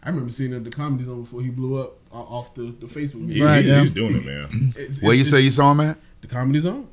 [0.06, 2.62] I remember seeing him at the comedy zone before he blew up uh, off the,
[2.78, 3.22] the Facebook.
[3.22, 3.44] He, Media.
[3.44, 3.80] Right, he- yeah.
[3.82, 4.72] He's doing it, man.
[4.76, 5.98] It's- Where you say you saw him at?
[6.22, 6.88] the comedy zone?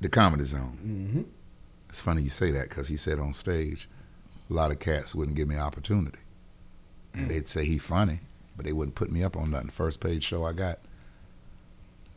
[0.00, 0.78] The Comedy Zone.
[0.84, 1.22] Mm-hmm.
[1.88, 3.88] It's funny you say that because he said on stage,
[4.48, 6.18] a lot of cats wouldn't give me opportunity,
[7.14, 7.22] Mm.
[7.22, 8.20] and they'd say he funny,
[8.56, 9.70] but they wouldn't put me up on nothing.
[9.70, 10.78] First page show I got,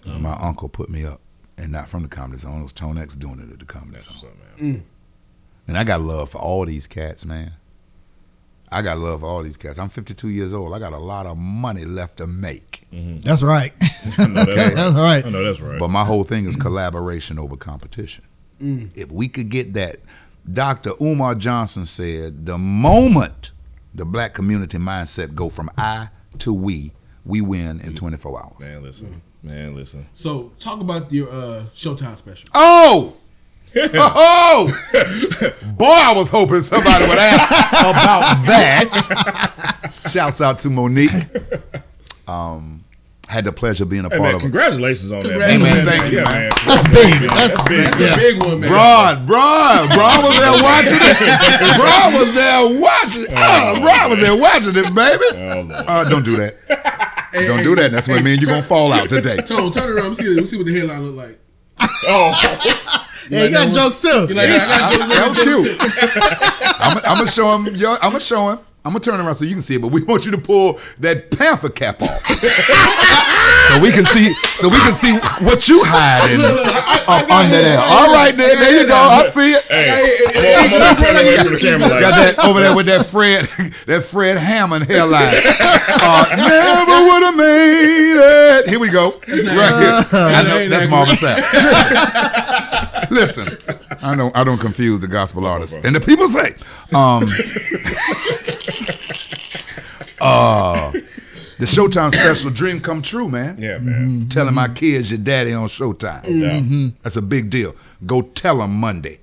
[0.03, 0.43] 'Cause my Mm.
[0.43, 1.21] uncle put me up,
[1.57, 2.59] and not from the Comedy Zone.
[2.59, 4.31] It was Tone X doing it at the Comedy That's what's Zone.
[4.53, 4.83] up, man.
[5.67, 7.53] And I got love for all these cats, man.
[8.71, 9.77] I got love for all these cats.
[9.77, 10.73] I'm 52 years old.
[10.73, 12.87] I got a lot of money left to make.
[12.91, 13.73] That's right.
[14.17, 14.75] I know that's right.
[14.75, 15.25] That's right.
[15.25, 15.79] I know that's right.
[15.79, 18.23] But my whole thing is collaboration over competition.
[18.59, 19.97] If we could get that,
[20.51, 20.91] Dr.
[21.01, 23.51] Umar Johnson said, the moment
[23.93, 26.09] the black community mindset go from I
[26.39, 26.93] to we,
[27.25, 28.59] we win in 24 hours.
[28.59, 29.21] man, listen.
[29.43, 30.05] Man, listen.
[30.13, 32.49] So talk about your uh, Showtime special.
[32.53, 33.17] Oh!
[33.75, 34.67] Oh!
[35.77, 39.93] Boy, I was hoping somebody would ask about that.
[40.11, 41.81] Shouts out to Mo'Nique.
[42.27, 42.83] Um,
[43.27, 44.43] had the pleasure of being a Hey, part man, of it.
[44.43, 45.29] congratulations on that.
[45.29, 45.85] Congratulations, man.
[45.85, 45.99] man.
[45.99, 46.41] Thank you, Yeah, man.
[46.41, 46.51] man.
[46.67, 47.29] That's big.
[47.31, 47.85] That's big.
[47.85, 48.69] That's a big one, man.
[48.69, 51.77] Braun, Braun, Braun was there watching it.
[51.79, 53.25] Braun was there watching.
[53.31, 55.27] Oh, Braun was there watching it, baby.
[55.33, 56.55] Oh, Uh, don't do that.
[57.31, 57.93] Hey, Don't hey, do that.
[57.93, 58.39] That's what I mean.
[58.41, 59.37] You're gonna fall out today.
[59.45, 60.09] Tone, turn around.
[60.09, 61.39] Let's see, let's see what the headline look like.
[62.07, 62.33] Oh,
[63.31, 64.27] Yeah, you got jokes too.
[64.27, 65.77] You like, I got I That was cute.
[66.81, 67.75] I'm, I'm gonna show him.
[67.75, 68.59] Yo, I'm gonna show him.
[68.83, 69.81] I'm gonna turn around so you can see it.
[69.81, 72.25] But we want you to pull that panther cap off,
[73.69, 74.33] so we can see.
[74.57, 75.13] So we can see
[75.45, 76.41] what you hiding
[77.07, 77.77] up under there.
[77.77, 78.95] All right, there, there you go.
[78.95, 79.63] I see it.
[79.69, 80.99] hey, like
[82.01, 83.45] Got that over there with that Fred,
[83.85, 85.31] that Fred Hammond hairline.
[86.03, 88.69] Uh, never would have made it.
[88.69, 89.11] Here we go.
[89.27, 90.03] Right here.
[90.13, 92.70] I know that's Marvin Sapp.
[93.09, 93.57] Listen,
[94.01, 96.53] I don't I don't confuse the gospel artists and the people say,
[96.95, 97.23] um,
[100.19, 100.91] uh,
[101.59, 103.57] the Showtime special dream come true, man.
[103.59, 104.27] Yeah, man.
[104.29, 106.23] Telling my kids your daddy on Showtime.
[106.27, 106.91] Yeah.
[107.03, 107.75] That's a big deal.
[108.05, 109.19] Go tell them Monday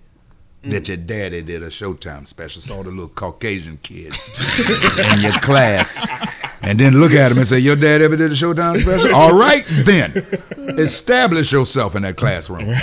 [0.62, 2.60] that your daddy did a Showtime special.
[2.62, 4.38] So all the little Caucasian kids
[5.14, 6.37] in your class.
[6.62, 9.14] And then look at him and say, Your dad ever did a Showtime special?
[9.14, 10.12] All right, then.
[10.78, 12.74] Establish yourself in that classroom.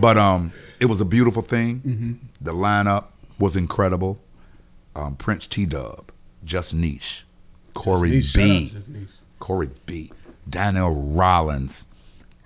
[0.00, 0.50] But um,
[0.80, 2.20] it was a beautiful thing.
[2.40, 3.06] The lineup
[3.38, 4.18] was incredible.
[4.96, 6.10] Um, Prince T Dub,
[6.44, 7.24] Just Niche,
[7.74, 8.70] Corey Niche, B.
[8.70, 9.08] Just Niche.
[9.38, 10.10] Corey B.
[10.48, 11.86] Donnell Rawlings.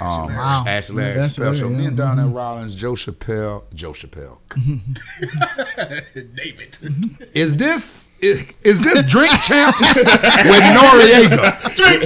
[0.01, 0.65] Um, Wow.
[0.67, 1.69] Ashley Yeah, Larry that's Special.
[1.69, 1.89] right, Me yeah.
[1.89, 3.63] and Donnell Rawlings, Joe Chappelle.
[3.75, 4.39] Joe Chappelle.
[6.35, 6.79] David.
[7.35, 11.75] Is this is, is this Drink Champs with Noreaga?
[11.77, 12.03] Drink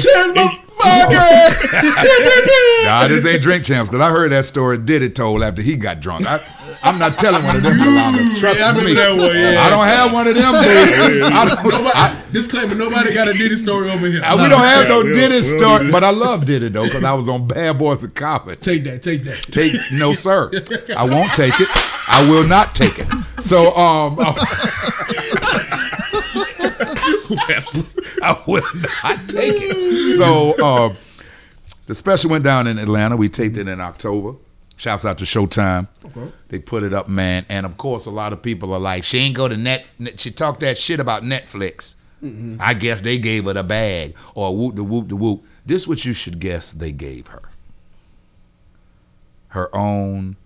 [0.86, 2.84] champs, motherfucker.
[2.84, 6.00] Nah, this ain't Drink Champs because I heard that story Diddy told after he got
[6.00, 6.26] drunk.
[6.26, 6.40] I,
[6.82, 8.34] I'm not telling one of them, Yolanda.
[8.38, 8.94] Trust Yeah, I me.
[8.94, 9.62] that one, yeah.
[9.62, 10.52] I don't have one of them.
[10.52, 11.22] Dude.
[11.32, 14.20] I don't, Nobody, I- disclaimer: Nobody got a Diddy story over here.
[14.22, 16.10] I- we don't have no Yeah, we don't- Diddy we don't story, do but I
[16.10, 18.60] love Diddy though because I was on Bad Boys of Comedy.
[18.60, 19.02] take that.
[19.02, 19.42] Take that.
[19.50, 20.50] Take no, sir.
[20.96, 21.68] I won't take it.
[22.08, 23.06] I will not take it.
[23.42, 24.16] So, um,
[27.48, 28.04] Absolutely.
[28.22, 30.16] I will not take it.
[30.16, 30.96] So, um,
[31.86, 33.16] the special went down in Atlanta.
[33.16, 34.36] We taped it in October.
[34.76, 35.88] Shouts out to Showtime.
[36.04, 36.32] Okay.
[36.48, 37.46] They put it up, man.
[37.48, 39.86] And of course, a lot of people are like, she ain't go to net.
[40.16, 41.96] She talked that shit about Netflix.
[42.58, 45.44] I guess they gave her the bag or whoop the whoop the whoop.
[45.64, 47.42] This what you should guess they gave her.
[49.48, 50.36] Her own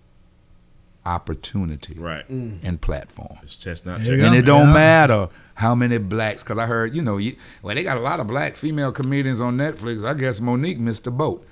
[1.07, 2.29] opportunity Right.
[2.31, 2.59] Mm.
[2.63, 3.39] and platform.
[3.43, 4.25] It's chestnut There you.
[4.25, 4.41] And Yeah.
[4.41, 4.75] it don't Yeah.
[4.75, 8.21] matter how many blacks, because I heard, you know, you, well, they got a lot
[8.21, 10.05] of black female comedians on Netflix.
[10.05, 11.47] I guess Mo'Nique missed the boat.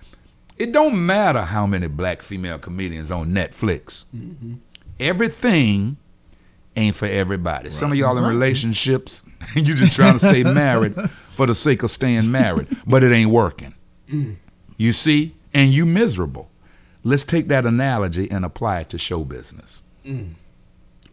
[0.58, 4.04] It don't matter how many black female comedians on Netflix.
[4.16, 4.54] Mm-hmm.
[5.00, 5.96] Everything
[6.76, 7.70] ain't for everybody.
[7.70, 9.22] Some of y'all in relationships
[9.54, 10.94] and you just trying to stay married
[11.32, 13.74] for the sake of staying married, but it ain't working.
[14.12, 14.36] Mm.
[14.76, 16.50] You see, and you miserable.
[17.08, 19.82] Let's take that analogy and apply it to show business.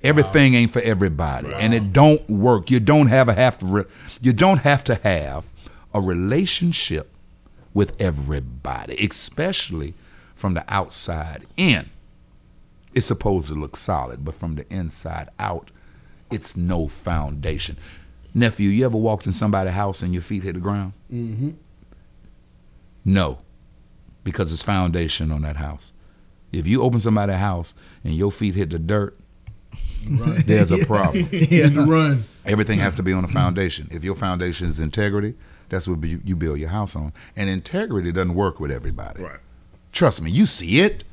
[0.04, 2.70] Everything ain't for everybody, and it don't work.
[2.70, 3.66] You don't have a have to.
[3.66, 3.86] Re-
[4.22, 5.48] you don't have to have
[5.94, 7.12] a relationship
[7.74, 9.94] with everybody, especially
[10.36, 11.90] from the outside in.
[12.94, 15.72] It's supposed to look solid, but from the inside out,
[16.32, 17.78] it's no foundation.
[18.34, 20.94] Nephew, you ever walked in somebody's house and your feet hit the ground?
[21.12, 21.52] Mm-hmm.
[23.06, 23.40] No,
[24.26, 25.94] because it's foundation on that house.
[26.52, 27.74] If you open somebody's house
[28.04, 29.18] and your feet hit the dirt,
[30.10, 30.36] Run.
[30.46, 31.28] there's a problem.
[31.32, 31.68] Yeah.
[31.68, 32.24] You run.
[32.46, 33.88] Everything has to be on a foundation.
[33.92, 35.36] If your foundation is integrity,
[35.70, 37.14] that's what you you build your house on.
[37.36, 39.24] And integrity doesn't work with everybody.
[39.24, 39.40] Right.
[39.92, 41.04] Trust me, you see it.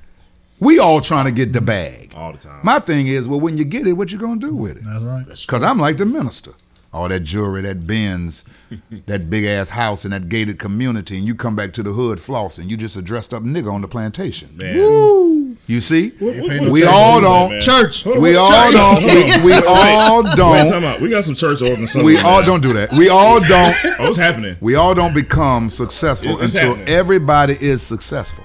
[0.61, 2.13] We all trying to get the bag.
[2.15, 2.61] All the time.
[2.63, 4.85] My thing is, well, when you get it, what you gonna do with it?
[4.85, 5.27] That's right.
[5.27, 6.53] Because I'm like the minister.
[6.95, 8.45] All that jewelry, that Benz,
[9.07, 12.19] that big ass house in that gated community, and you come back to the hood
[12.19, 12.69] flossing.
[12.69, 14.51] You just a dressed up nigga on the plantation.
[14.59, 14.77] Man.
[14.77, 15.57] Woo!
[15.67, 16.11] You see?
[16.19, 18.05] What- what- what We all don't- Church.
[18.05, 19.05] We all don't.
[19.07, 21.01] We, we all don't.
[21.01, 21.95] We got some church ordinance.
[21.95, 22.93] We all don't do that.
[22.93, 23.75] We all don't.
[23.85, 24.59] Oh, what's happening?
[24.61, 26.95] We all don't become successful It's until happening.
[26.95, 28.45] everybody is successful,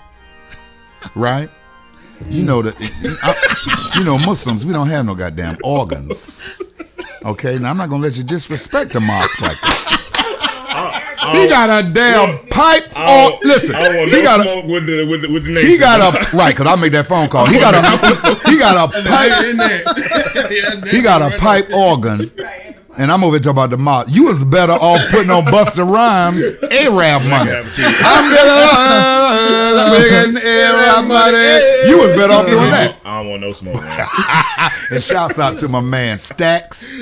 [1.16, 1.50] right?
[2.28, 2.76] You know that.
[3.24, 4.66] I- you know Muslims.
[4.66, 6.58] We don't have no goddamn organs.
[7.26, 9.84] Okay, now I'm not gonna let you disrespect the mosque like that.
[10.70, 12.84] Uh, he uh, got a damn pipe.
[12.96, 15.60] Uh, I Oh, listen, I he got a smoke with the with the, with the
[15.62, 17.48] he got a right because I make that phone call.
[17.48, 17.82] He got a
[18.50, 19.84] he got a pipe in there.
[20.92, 22.32] He got a pipe organ.
[23.00, 24.10] And I'm over here talking about the mosque.
[24.14, 27.52] You was better off putting on Busta Rhymes Arab money.
[27.52, 27.84] Have a tea.
[27.86, 28.32] I'm
[30.02, 31.90] getting Arab money.
[31.90, 32.96] You was better off doing that.
[33.06, 34.08] I don't want no smoke, man.
[34.90, 36.94] And shouts out to my man Stacks,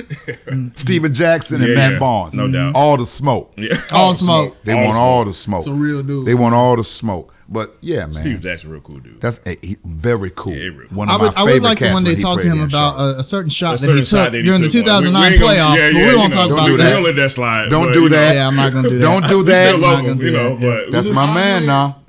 [0.75, 1.99] Stephen Jackson, and Yeah, Matt yeah.
[1.99, 2.33] Barnes.
[2.33, 2.73] No doubt.
[2.75, 3.53] All the smoke.
[3.57, 3.77] Yeah.
[3.91, 4.57] All smoke.
[4.63, 5.59] They want all the smoke.
[5.59, 6.25] It's a real dude.
[6.25, 7.31] They want all the smoke.
[7.47, 8.15] But yeah, man.
[8.15, 9.21] Steve Jackson, real cool dude.
[9.21, 10.53] That's a, he, very cool.
[10.53, 10.97] Yeah, cool.
[10.97, 12.61] One I of would, my I would like to one day when talk to him
[12.61, 15.31] about a, uh, a certain shot A that he took that he during the 2009
[15.31, 15.75] We- we playoffs.
[15.77, 16.77] yeah, but we won't talk about that.
[16.77, 16.89] that.
[16.91, 17.69] Don't let that slide.
[17.69, 18.35] Don't do that.
[18.35, 19.01] Yeah, I'm not gonna do that.
[19.01, 19.67] Don't do that.
[19.67, 20.55] still not love gonna him, do you know.
[20.57, 22.01] that, But That's my man now.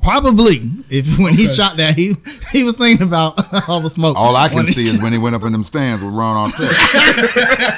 [0.00, 2.14] Probably, if when he shot that, he
[2.52, 3.34] he was thinking about
[3.68, 4.16] all the smoke.
[4.16, 6.72] All I can see is when he went up in them stands with Ron Artest.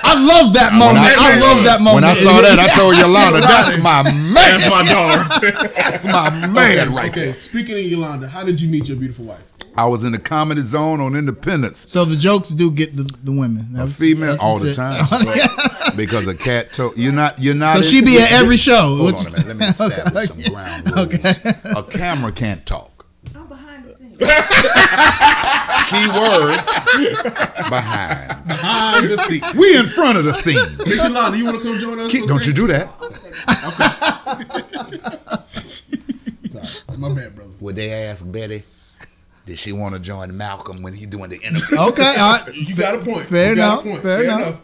[0.05, 0.99] I love that moment.
[1.05, 1.95] I- I, love that moment.
[1.97, 4.35] When I saw that, I told Yolanda, that's my man.
[4.35, 4.71] that's man.
[4.71, 5.69] my daughter.
[5.75, 7.35] That's my man right okay, there.
[7.35, 9.43] speaking of Yolanda, how did you meet your beautiful wife?
[9.77, 11.91] I was in the comedy zone on Independence.
[11.91, 13.71] So the jokes do get the, the women.
[13.73, 14.75] A That's- female all the it.
[14.75, 15.05] time.
[15.97, 18.97] because a cat told you're not you're not So she in- be at every show.
[18.97, 19.47] Hold on a minute.
[19.47, 21.45] Let me establish some ground rules.
[21.65, 23.07] A camera can't talk.
[23.35, 24.17] I'm behind the scenes.
[25.91, 26.57] Key word
[27.69, 28.47] behind.
[28.49, 29.45] Behind the seat.
[29.55, 30.57] We in front of the scene.
[30.87, 32.11] Miss Yolanda, you want to come join us?
[32.11, 32.89] Keep- don't you do that.
[36.47, 37.51] Sorry, my bad, brother.
[37.61, 38.63] Would they ask Betty?
[39.47, 41.79] Did she want to join Malcolm when he doing the interview?
[41.79, 42.55] Okay, all right.
[42.55, 43.27] You got a point.
[43.27, 44.03] Fair You got enough, a point.
[44.03, 44.61] fair enough.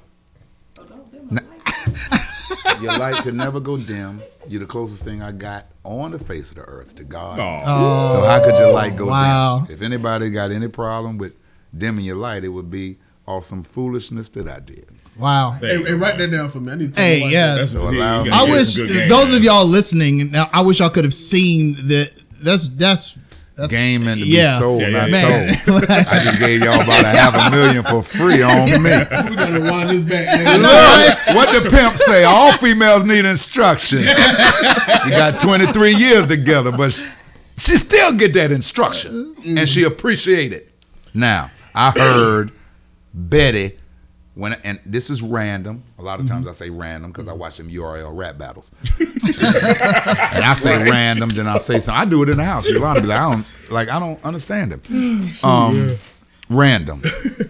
[0.78, 1.49] Oh, don't dim my light.
[2.80, 4.22] Your light could never go dim.
[4.48, 7.38] You're the closest thing I got on the face of the earth to God.
[7.38, 9.64] Oh, So how could your light go Wow.
[9.66, 9.74] dim?
[9.74, 11.36] If anybody got any problem with
[11.76, 12.96] dimming your light, it would be
[13.26, 14.86] off some foolishness that I did.
[15.18, 15.58] Wow.
[15.60, 16.72] there you Hey, hey, write that down for me.
[16.72, 17.54] I need to Hey, my wife yeah.
[17.56, 19.08] That's So you I wish some good game.
[19.08, 20.30] those of y'all listening.
[20.30, 22.12] Now, I wish y'all could have seen that.
[22.42, 23.18] That's that's
[23.60, 24.56] that's Game and to yeah.
[24.56, 25.28] be sold, Yeah, yeah, not yeah.
[25.28, 25.84] Man, told.
[25.90, 28.88] I just gave y'all about a half a million for free on me.
[28.90, 29.28] that.
[29.28, 30.28] We gotta rewind this back.
[30.30, 30.62] I Man.
[30.62, 31.36] know, right?
[31.36, 32.24] What the pimp say?
[32.24, 33.98] All females need instruction.
[35.04, 37.04] you got 23 years together, but she,
[37.58, 40.70] she still get that instruction, and she appreciate it.
[41.12, 42.52] Now, I heard
[43.12, 43.78] Betty
[44.40, 45.84] when, and this is random.
[45.98, 46.48] A lot of times mm-hmm.
[46.48, 47.40] I say random because I mm-hmm.
[47.40, 52.00] watch them URL rap battles, and I say random, then I say something.
[52.00, 52.66] I do it in the house.
[52.66, 55.44] You want to be like, I don't like, I don't understand it.
[55.44, 55.96] Um,
[56.48, 57.02] random.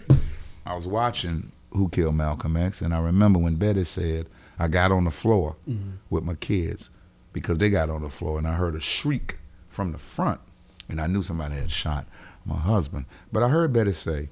[0.66, 4.26] I was watching Who Killed Malcolm X, and I remember when Betty said,
[4.59, 5.93] I got on the floor mm-hmm.
[6.11, 6.91] with my kids
[7.32, 9.38] because they got on the floor, and I heard a shriek
[9.68, 10.41] from the front,
[10.88, 12.07] and I knew somebody had shot
[12.45, 13.05] my husband.
[13.32, 14.30] But I heard Betty say,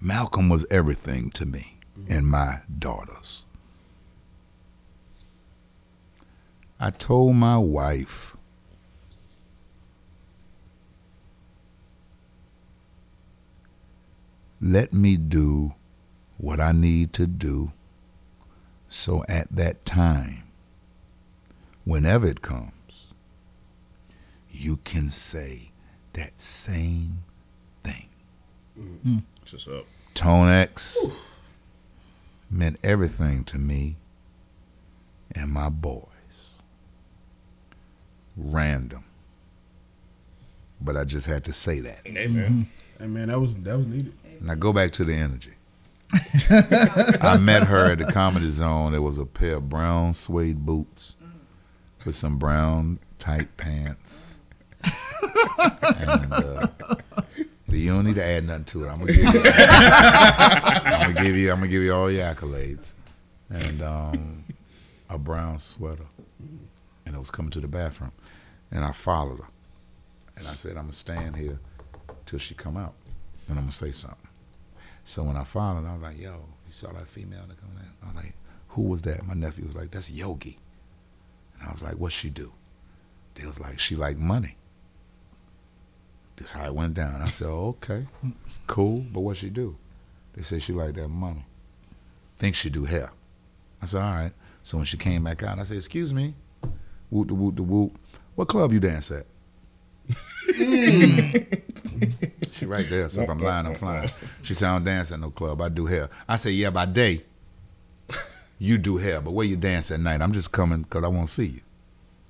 [0.00, 1.78] Malcolm was everything to me
[2.08, 3.44] and my daughters.
[6.80, 8.36] I told my wife,
[14.60, 15.74] let me do
[16.36, 17.72] what I need to do
[18.88, 20.44] so at that time,
[21.84, 23.12] whenever it comes,
[24.50, 25.72] you can say
[26.14, 27.24] that same
[27.82, 28.08] thing.
[28.78, 28.98] Mm.
[29.04, 29.22] Mm.
[29.52, 29.86] What's up?
[30.12, 31.06] Tone X
[32.50, 33.96] meant everything to me
[35.34, 36.62] and my boys.
[38.36, 39.04] Random.
[40.80, 42.00] but I just had to say that.
[42.04, 42.68] Hey man.
[42.98, 44.12] Hey man, that was that was needed.
[44.40, 45.52] Now go back to the energy.
[47.22, 48.92] I met her at the Comedy Zone.
[48.92, 51.16] There was a pair of brown suede boots
[52.04, 54.40] with some brown tight pants.
[55.58, 56.66] and uh,
[57.76, 58.88] you don't need to add nothing to it.
[58.88, 59.42] I'm gonna give you.
[59.44, 61.50] I'm gonna give you.
[61.50, 62.92] I'm gonna give you all your accolades.
[63.50, 64.44] And um,
[65.08, 66.04] a brown sweater.
[67.06, 68.12] And I was coming to the bathroom,
[68.70, 69.48] and I followed her,
[70.36, 71.58] and I said, "I'm gonna stand here
[72.26, 72.92] till she come out,
[73.48, 74.28] and I'm gonna say something."
[75.04, 77.70] So when I followed, her, I was like, "Yo, you saw that female that come
[77.78, 78.34] in?" I was like,
[78.68, 80.58] "Who was that?" My nephew was like, "That's Yogi,"
[81.58, 82.52] and I was like, "What's she do?"
[83.36, 84.57] They was like, "She like money."
[86.38, 87.20] This how it went down.
[87.20, 88.06] I said, "Okay,
[88.66, 89.76] cool, but what she do?"
[90.34, 91.44] They said she like that money.
[92.36, 93.10] Think she do hair.
[93.82, 94.32] I said, "All right."
[94.62, 96.34] So when she came back out, I said, "Excuse me."
[97.10, 97.98] Whoop the whoop the whoop.
[98.34, 99.26] What club you dance at?
[102.52, 103.08] she right there.
[103.08, 104.10] So if I'm lying, I'm flying.
[104.42, 105.60] She said, I don't dance at no club.
[105.60, 106.08] I do hair.
[106.28, 107.22] I said, yeah, by day,
[108.58, 109.20] you do hair.
[109.20, 110.22] But where you dance at night?
[110.22, 111.60] I'm just coming because I want to see you.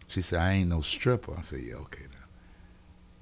[0.07, 1.35] She said, I ain't no stripper.
[1.37, 2.05] I said, yeah, okay.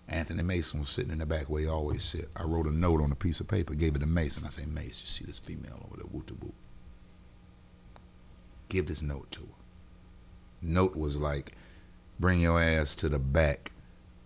[0.09, 0.15] Now.
[0.17, 2.27] Anthony Mason was sitting in the back where he always sit.
[2.37, 4.45] I wrote a note on a piece of paper, gave it to Mason.
[4.45, 6.55] I said, Mason, you see this female over there, whoop the whoop.
[8.69, 9.47] Give this note to her.
[10.63, 11.53] Note was like,
[12.19, 13.73] bring your ass to the back,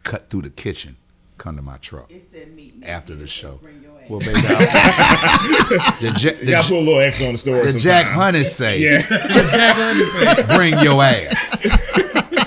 [0.03, 0.97] cut through the kitchen,
[1.39, 2.76] come to my truck It said meet.
[2.78, 3.57] me after the show.
[3.62, 4.09] Bring your ass.
[4.09, 7.70] Well, baby, I- the, Ja- You gotta the, put a little extra on the story.
[7.72, 8.22] the Jack sometime.
[8.35, 10.57] Honey say, Yeah.
[10.57, 11.78] bring your ass.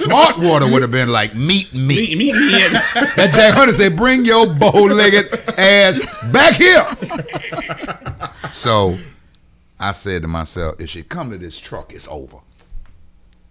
[0.03, 1.95] Smart water would have been like, meet me.
[1.95, 2.71] meet, meet me at
[3.15, 6.83] That Jack Hunter said, bring your bow-legged ass back here.
[8.51, 8.97] So
[9.79, 12.37] I said to myself, if she come to this truck, it's over.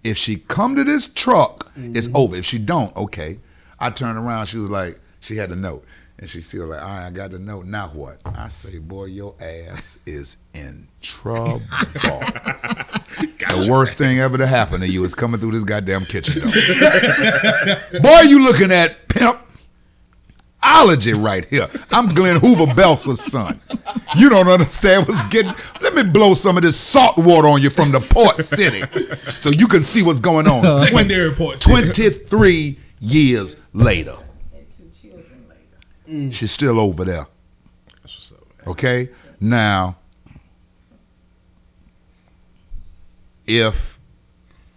[0.04, 2.16] If she come to this truck, it's mm-hmm.
[2.16, 2.36] over.
[2.36, 3.38] If she don't, okay.
[3.78, 5.84] I turned around, she was like, she had a note.
[6.18, 7.66] And she still like, all right, I got the note.
[7.66, 8.18] Now what?
[8.24, 11.62] I say, boy, your ass is in trouble.
[13.18, 16.50] the worst thing ever to happen to you is coming through this goddamn kitchen door.
[18.02, 19.38] boy, you looking at pimp
[20.62, 21.68] ology right here.
[21.90, 23.60] I'm Glenn Hoover Belsa's son.
[24.16, 25.52] You don't understand what's getting.
[25.80, 28.82] Let me blow some of this salt water on you from the port city,
[29.32, 30.64] so you can see what's going on.
[30.86, 31.82] Secondary port city.
[31.82, 34.16] Twenty-three years later,
[34.54, 35.46] And two children
[36.08, 36.32] later.
[36.32, 37.26] she's still over there.
[38.66, 39.08] Okay,
[39.40, 39.96] now
[43.52, 44.00] if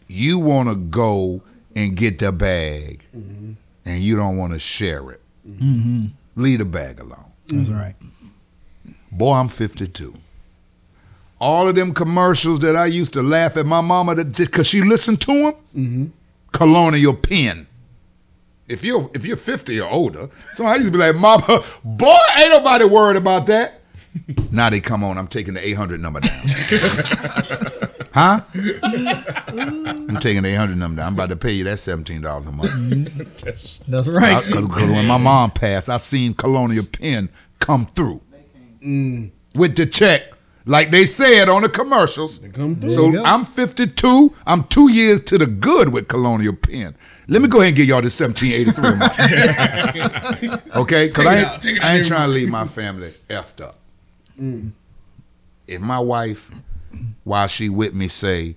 [0.08, 1.42] you want to go
[1.76, 3.54] and get the bag mm-hmm.
[3.86, 6.08] and you don't want to share it, mm-hmm.
[6.36, 7.32] leave the bag alone.
[7.48, 7.96] That's right.
[9.12, 10.14] Boy, I'm 52.
[11.40, 14.68] All of them commercials that I used to laugh at my mama that just because
[14.68, 16.06] she listened to them, mm-hmm.
[16.52, 17.68] Colonial Penn.
[18.68, 22.18] If you're if you're 50 or older, so I used to be like, Mama, boy,
[22.38, 23.82] ain't nobody worried about that.
[24.52, 26.32] now they come on, I'm taking the 800 number down.
[28.16, 28.40] huh?
[28.56, 31.08] I'm taking the 800 number down.
[31.08, 33.42] I'm about to pay you that $17 a month.
[33.88, 34.38] That's right.
[34.38, 38.22] Uh, because when my mom passed, I seen Colonial Penn come through
[38.82, 39.30] mm.
[39.54, 40.32] with the check,
[40.66, 42.40] like they said on the commercials.
[42.88, 43.24] So go.
[43.24, 44.34] I'm 52.
[44.48, 46.96] I'm two years to the good with Colonial Penn.
[47.28, 48.96] Let me go ahead and give y'all this 1783 a
[50.52, 50.76] month.
[50.76, 51.08] okay?
[51.08, 51.62] Because I ain't, out.
[51.62, 53.78] Take it I ain't trying to leave my family effed up.
[54.40, 54.72] Mm.
[55.68, 56.52] If my wife,
[57.24, 58.56] while she with me, say,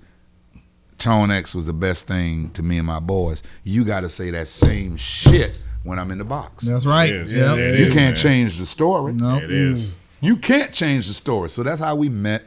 [0.98, 4.30] Tone X was the best thing to me and my boys, you got to say
[4.30, 6.64] that same shit when I'm in the box.
[6.64, 7.12] That's right.
[7.12, 7.28] Yep.
[7.28, 8.16] Yeah, you is, can't man.
[8.16, 9.12] change the story.
[9.12, 9.36] No.
[9.36, 9.94] It is.
[9.94, 9.98] Mm.
[10.20, 11.48] You can't change the story.
[11.48, 12.42] So that's how we met.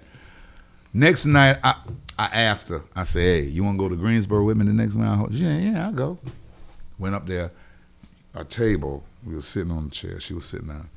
[0.93, 1.75] Next night, I,
[2.19, 4.73] I asked her, I said, hey, you want to go to Greensboro with me the
[4.73, 5.25] next night?
[5.31, 6.19] Yeah, yeah, I'll go.
[6.99, 7.51] Went up there,
[8.35, 10.19] a table, we were sitting on the chair.
[10.19, 10.89] She was sitting down.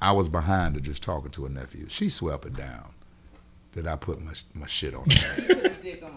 [0.00, 1.86] I was behind her just talking to her nephew.
[1.88, 2.91] She swept it down
[3.74, 5.42] that I put my, my shit on her.
[5.42, 6.12] You put his dick on.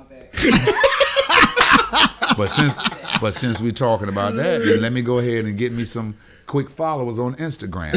[2.38, 2.78] But since
[3.22, 6.18] but since we're talking about that, then let me go ahead and get me some
[6.46, 7.94] quick followers on Instagram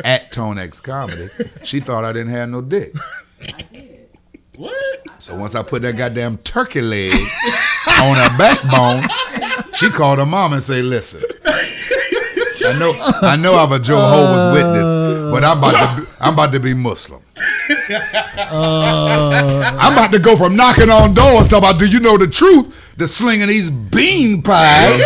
[0.04, 1.28] at ToneX Comedy.
[1.64, 2.94] She thought I didn't have no dick.
[3.40, 4.08] I did.
[4.56, 4.76] What?
[5.18, 7.14] So once I put that goddamn turkey leg
[8.02, 9.08] on her backbone,
[9.74, 12.92] she called her mom and say, "Listen, I know
[13.22, 14.99] I know I'm a Jehovah's Witness,
[15.30, 17.22] but I'm about to be, I'm about to be Muslim.
[18.50, 22.94] I'm about to go from knocking on doors to about, do you know the truth?
[22.98, 25.00] To slinging these bean pies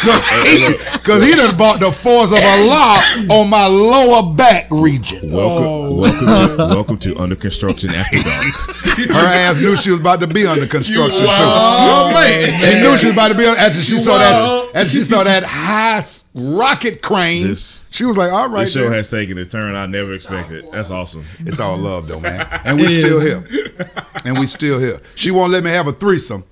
[0.00, 3.00] Because he done bought the force of Allah
[3.30, 5.30] on my lower back region.
[5.30, 5.94] Welcome, oh.
[6.00, 8.44] welcome, to, welcome to Under Construction After Dark.
[9.10, 11.26] Her ass knew she was about to be under construction too.
[11.28, 12.49] Oh man.
[12.90, 13.56] She knew she was about to be on.
[13.56, 16.02] After she saw that, after she saw that high
[16.34, 19.74] rocket crane, This- she was like, "All right, This show then." has taken a turn
[19.74, 20.66] I never expected.
[20.72, 21.24] That's awesome.
[21.40, 22.98] it's all love though, man." And we It is.
[23.04, 23.44] still here,
[24.24, 25.00] and we still here.
[25.14, 26.44] She won't let me have a threesome,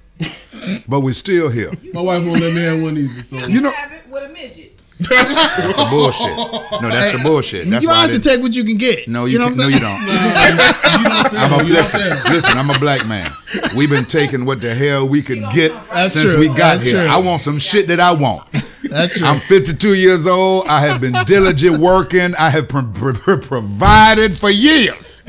[0.88, 1.70] but we're still here.
[1.92, 3.22] My wife won't let me have one either.
[3.24, 4.67] So You know, Have it with a midget.
[4.98, 6.36] That's the bullshit.
[6.82, 7.70] No, that's the bullshit.
[7.70, 9.06] That's you why I have to take what you can get.
[9.06, 10.56] No, you, know can't, what no, I'm you saying?
[10.56, 11.02] don't.
[11.02, 13.30] you don't say I'm a, listen, listen, I'm a black man.
[13.76, 16.40] We've been taking what the hell we could get That's since true.
[16.40, 17.02] we got That's here.
[17.04, 17.10] true.
[17.10, 18.50] I want some shit that I want.
[18.84, 19.26] That's true.
[19.26, 20.66] I'm 52 years old.
[20.66, 22.34] I have been diligent working.
[22.34, 25.22] I have pro- pro- pro- provided for years.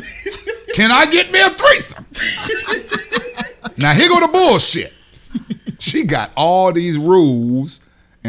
[0.73, 2.05] Can I get me a threesome?
[3.77, 4.93] now here go the bullshit.
[5.79, 7.79] She got all these rules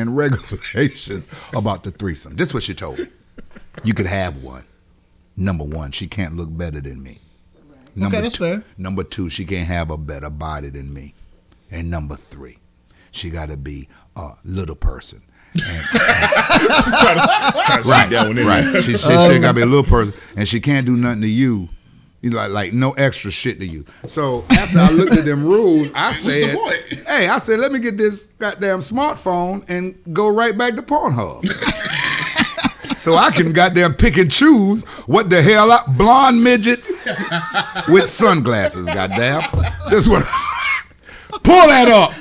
[0.01, 2.37] and regulations about the threesome.
[2.37, 3.07] This is what she told me.
[3.85, 4.65] You could have one.
[5.37, 7.19] Number one, she can't look better than me.
[7.95, 8.65] Number that's two, fair.
[8.77, 11.15] Number two, she can't have a better body than me.
[11.71, 12.59] And number three,
[13.11, 15.23] she got to be a little person.
[15.55, 18.61] And, Try to sneak that one in right.
[18.73, 18.83] there.
[18.83, 21.23] She said she um, got to be a little person, and she can't do nothing
[21.23, 21.69] to you.
[22.23, 23.85] You like, like no extra shit to you.
[24.07, 26.55] So after I looked at them rules, I said,
[27.07, 31.49] "Hey, I said, let me get this goddamn smartphone and go right back to Pornhub."
[33.01, 37.09] So I can goddamn pick and choose what the hell I blonde midgets
[37.89, 39.41] with sunglasses, goddamn.
[39.89, 40.21] This one,
[41.43, 42.13] pull that up.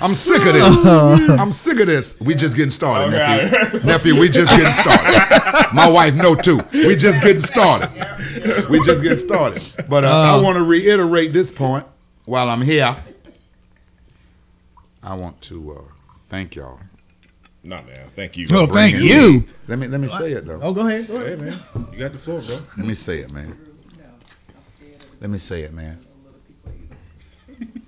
[0.00, 0.86] I'm sick of this.
[0.86, 2.20] I'm sick of this.
[2.20, 3.50] We just getting started, Okay.
[3.50, 3.80] nephew.
[3.84, 5.74] nephew, we just getting started.
[5.74, 6.60] My wife no, too.
[6.72, 7.90] We just getting started.
[8.68, 9.62] We just getting started.
[9.88, 11.86] But uh, I want to reiterate this point
[12.24, 12.96] while I'm here.
[15.02, 15.92] I want to uh,
[16.28, 16.80] thank y'all.
[17.62, 18.08] Nah, man.
[18.14, 18.46] Thank you.
[18.52, 19.44] Oh, thank bringing- you.
[19.68, 20.60] Let me let me say it though.
[20.60, 21.06] Oh, go ahead.
[21.08, 21.38] Go ahead.
[21.40, 21.60] Hey, man.
[21.92, 22.58] You got the floor, bro.
[22.76, 23.58] Let me say it, man.
[25.20, 25.98] Let me say it, man.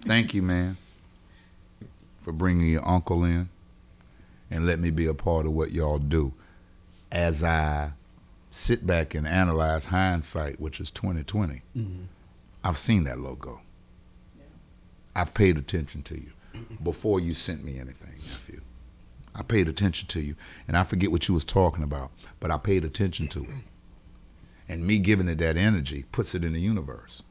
[0.07, 0.77] Thank you, man,
[2.27, 3.49] for bringing your uncle in
[4.51, 6.35] and let me be a part of what y'all do.
[7.13, 7.93] As I
[8.51, 12.03] sit back and analyze hindsight, which is 2020, mm-hmm.
[12.65, 13.61] I've seen that logo.
[15.15, 16.33] I've paid attention to you
[16.83, 18.61] before you sent me anything, nephew.
[19.37, 20.35] I paid attention to you,
[20.67, 22.11] and I forget what you was talking about,
[22.41, 23.51] but I paid attention to it.
[24.69, 27.23] And me giving it that energy puts it in the universe.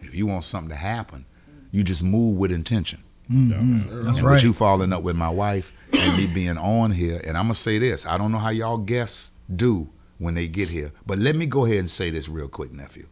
[0.00, 1.24] If you want something to happen,
[1.72, 3.02] you just move with intention.
[3.28, 3.84] That's
[4.18, 4.22] and right.
[4.34, 7.54] with you falling up with my wife and me being on here, and I'm gonna
[7.54, 11.34] say this: I don't know how y'all guests do when they get here, but let
[11.36, 13.06] me go ahead and say this real quick, nephew.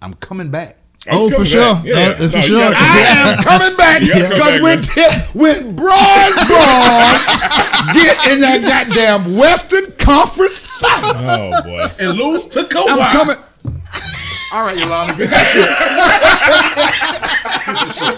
[0.00, 0.78] I'm coming back.
[1.10, 1.60] Oh, for sure.
[1.84, 2.28] Yeah, Uh, yeah.
[2.28, 2.60] for sure.
[2.60, 7.18] gotta I am coming back You gotta come because back, when when Broad Broad
[7.94, 11.86] get in that goddamn Western Conference final, Oh, boy.
[11.98, 12.86] and lose to Kawhi.
[12.88, 13.36] I'm coming.
[14.52, 15.68] All right, Yolanda, get this shit.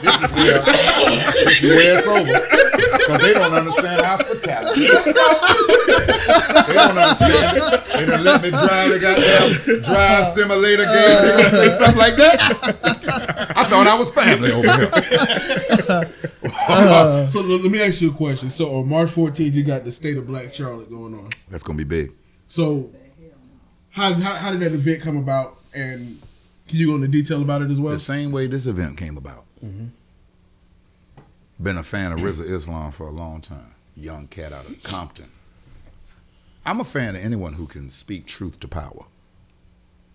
[0.02, 4.80] this is where this is where it's over because they don't understand hospitality.
[6.66, 7.86] they don't understand it.
[7.86, 11.22] They done let me drive the goddamn drive simulator game.
[11.22, 12.40] They gonna say something like that.
[13.56, 14.90] I thought I was family over here.
[16.68, 18.50] Uh, so let let me ask you a question.
[18.50, 21.30] So on March 14th, you got the state of Black Charlotte going on.
[21.48, 22.12] That's gonna be big.
[22.48, 22.90] So
[23.90, 25.58] how, how, how did that event come about?
[25.72, 26.20] And
[26.68, 27.92] can you go into detail about it as well?
[27.92, 29.44] The same way this event came about.
[29.64, 29.86] Mm-hmm.
[31.62, 33.74] Been a fan of Rizza Islam for a long time.
[33.96, 35.30] Young cat out of Compton.
[36.66, 39.04] I'm a fan of anyone who can speak truth to power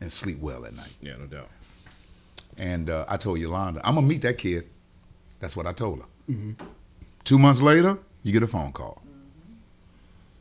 [0.01, 0.95] and sleep well at night.
[1.01, 1.49] Yeah, no doubt.
[2.57, 4.67] And uh, I told Yolanda, I'm gonna meet that kid.
[5.39, 6.05] That's what I told her.
[6.29, 6.65] Mm-hmm.
[7.23, 9.01] Two months later, you get a phone call.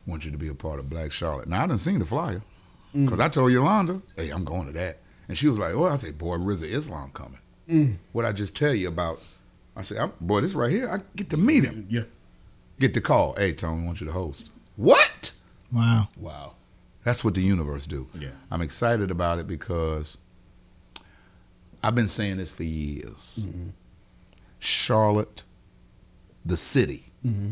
[0.05, 1.47] Want you to be a part of Black Charlotte.
[1.47, 2.41] Now I didn't see the flyer
[2.95, 3.05] mm.
[3.05, 4.97] because I told Yolanda, "Hey, I'm going to that,"
[5.29, 7.95] and she was like, "Oh," I said, "Boy, Rizza Islam coming." Mm.
[8.11, 9.21] What I just tell you about?
[9.77, 12.03] I said, I'm, "Boy, this right here, I get to meet him." Yeah.
[12.79, 13.35] Get the call.
[13.35, 14.51] Hey, Tony, want you to host.
[14.75, 15.33] What?
[15.71, 16.09] Wow.
[16.17, 16.53] Wow.
[17.03, 18.07] That's what the universe do.
[18.17, 18.29] Yeah.
[18.51, 20.17] I'm excited about it because
[21.83, 23.45] I've been saying this for years.
[23.47, 23.69] Mm-hmm.
[24.59, 25.43] Charlotte,
[26.45, 27.51] the city, mm-hmm.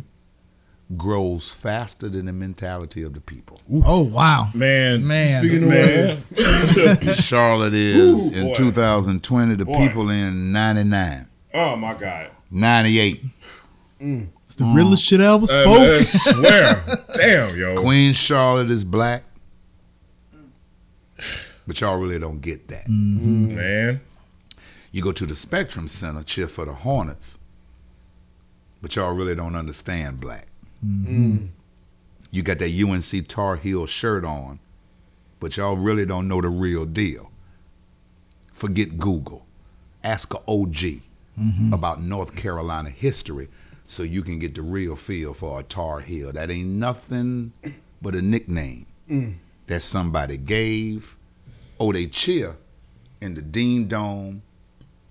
[0.95, 3.59] Grows faster than the mentality of the people.
[3.85, 4.49] Oh wow.
[4.53, 5.05] Man.
[5.05, 5.39] Man.
[5.39, 6.23] Speaking of Man.
[7.17, 8.55] Charlotte is Ooh, in boy.
[8.55, 9.73] 2020, the Boy.
[9.75, 12.29] people in 99, Oh, my God.
[12.51, 13.21] 98.
[13.99, 15.99] It's the realest shit I ever Uh, spoke.
[15.99, 16.97] I swear.
[17.15, 17.75] Damn, yo.
[17.81, 19.23] Queen Charlotte is black.
[21.67, 22.87] But y'all really don't get that.
[22.87, 23.99] Man.
[24.93, 27.39] You go to the Spectrum Center, cheer for the Hornets.
[28.81, 30.47] but y'all really don't understand black.
[30.85, 31.47] Mm-hmm.
[32.31, 34.59] You got that UNC Tar Heel shirt on,
[35.39, 37.31] but y'all really don't know the real deal.
[38.53, 39.45] Forget Google.
[40.03, 41.01] Ask a OG
[41.39, 41.73] mm-hmm.
[41.73, 43.49] about North Carolina history
[43.85, 46.31] so you can get the real feel for a Tar Heel.
[46.33, 47.53] That ain't nothing
[48.01, 49.35] but a nickname mm.
[49.67, 51.15] that somebody gave.
[51.79, 52.57] Oh, they cheer
[53.21, 54.41] in the Dean Dome,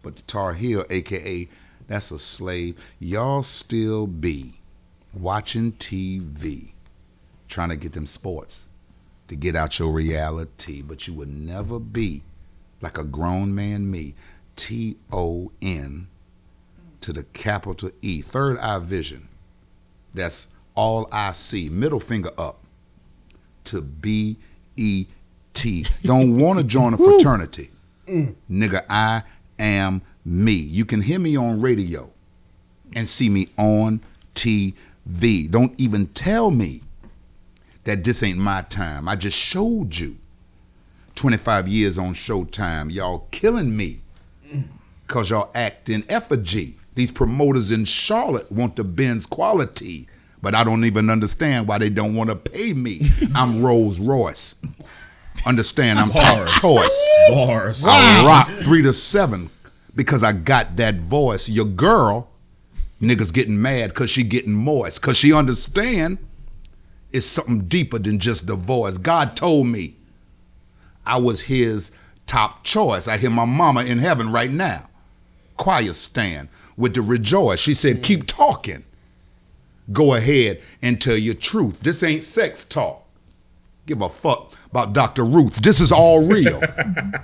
[0.03, 1.49] but the Tar Heel, aka
[1.89, 2.95] that's a slave.
[2.99, 4.56] Y'all still be
[5.21, 6.73] watching TV,
[7.49, 8.69] trying to get them sports
[9.29, 12.23] to get out your reality, but you would never be
[12.81, 14.15] like a grown man me.
[14.55, 16.09] T O N
[17.03, 18.23] to the capital E.
[18.23, 19.29] Third eye vision.
[20.15, 21.69] That's all I see.
[21.69, 22.61] Middle finger up
[23.65, 24.37] to B
[24.77, 25.07] E
[25.53, 25.87] T.
[26.03, 27.71] Don't want to join a fraternity.
[28.07, 28.35] Mm.
[28.51, 29.23] Nigga, I
[29.59, 30.53] am me.
[30.53, 32.11] You can hear me on radio
[32.95, 34.01] and see me on
[34.35, 34.75] TV.
[35.07, 36.83] V don't even tell me
[37.85, 39.09] that this ain't my time.
[39.09, 40.17] I just showed you
[41.15, 42.93] 25 years on Showtime.
[42.93, 44.01] Y'all killing me
[45.07, 46.75] because y'all act in effigy.
[46.95, 50.09] These promoters in Charlotte want the Benz quality,
[50.43, 53.11] but I don't even understand why they don't want to pay me.
[53.35, 54.57] I'm Rolls Royce.
[55.47, 56.61] Understand, I'm top Bars.
[56.61, 57.13] choice.
[57.29, 57.85] Bars.
[57.87, 59.51] I rock three to seven
[59.95, 61.49] because I got that voice.
[61.49, 62.29] Your girl,
[63.01, 65.01] niggas getting mad because she getting moist.
[65.01, 66.19] Because she understand
[67.13, 68.99] it's something deeper than just the voice.
[68.99, 69.97] God told me
[71.07, 71.93] I was his
[72.27, 73.09] top choice.
[73.09, 74.89] I hear my mama in heaven right now.
[75.57, 77.61] Choir stand with the rejoice.
[77.61, 78.85] She said, keep talking.
[79.93, 81.81] Go ahead and tell your truth.
[81.81, 83.05] This ain't sex talk.
[83.87, 85.25] Give a fuck about Dr.
[85.25, 85.57] Ruth.
[85.63, 86.61] This is all real.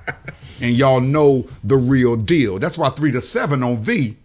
[0.60, 2.58] and y'all know the real deal.
[2.60, 4.16] That's why three to seven on V,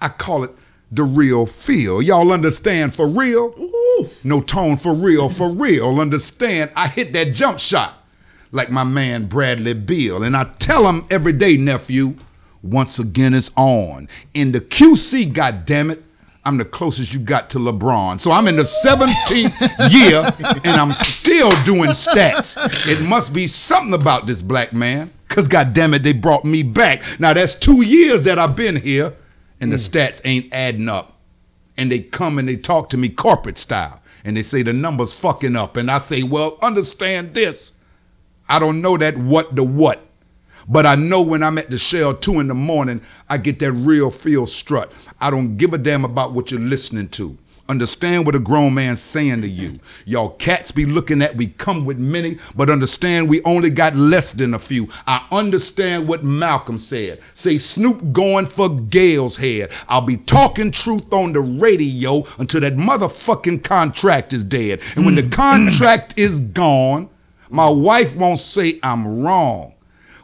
[0.00, 0.50] I call it
[0.90, 2.00] the real feel.
[2.00, 3.54] Y'all understand for real?
[4.24, 6.00] No tone for real, for real.
[6.00, 6.70] Understand?
[6.76, 7.94] I hit that jump shot
[8.52, 10.22] like my man Bradley Beal.
[10.22, 12.14] And I tell him every day, nephew,
[12.62, 14.08] once again it's on.
[14.34, 16.02] In the QC, goddammit,
[16.44, 18.20] I'm the closest you got to LeBron.
[18.20, 22.56] So I'm in the 17th year and I'm still doing stats.
[22.88, 25.10] It must be something about this black man.
[25.28, 27.02] Cause goddammit, they brought me back.
[27.20, 29.12] Now that's two years that I've been here
[29.60, 29.88] and the mm.
[29.88, 31.18] stats ain't adding up.
[31.76, 34.00] And they come and they talk to me corporate style.
[34.24, 35.76] And they say the numbers fucking up.
[35.76, 37.72] And i say well understand this.
[38.48, 40.00] I don't know that what the what.
[40.68, 43.72] But i know when i'm at the shell two in the morning i get that
[43.72, 44.92] real feel strut.
[45.20, 47.38] I don't give a damn about what you're listening to
[47.68, 49.78] understand what a grown man's saying to you.
[50.04, 54.32] Y'all cats be looking at we come with many but understand we only got less
[54.32, 54.88] than a few.
[55.06, 57.20] I understand what malcolm said.
[57.34, 59.70] Say snoop going for Gayle's head.
[59.88, 64.80] I'll be talking truth on the radio until that motherfucking contract is dead.
[64.96, 65.32] And when the mm.
[65.32, 67.10] contract is gone
[67.50, 69.74] my wife won't say i'm wrong.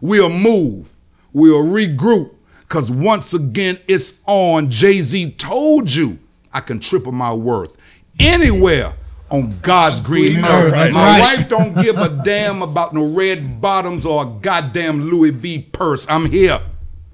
[0.01, 0.95] We'll move.
[1.33, 2.35] We'll regroup.
[2.61, 4.71] Because once again it's on.
[4.71, 6.19] Jay-z told you
[6.55, 7.77] i can triple my worth
[8.19, 8.95] anywhere
[9.31, 10.71] on god's green earth.
[10.71, 11.37] That's my right.
[11.37, 16.07] wife don't give a damn about no red bottoms or a goddamn louis v purse.
[16.09, 16.61] I'm here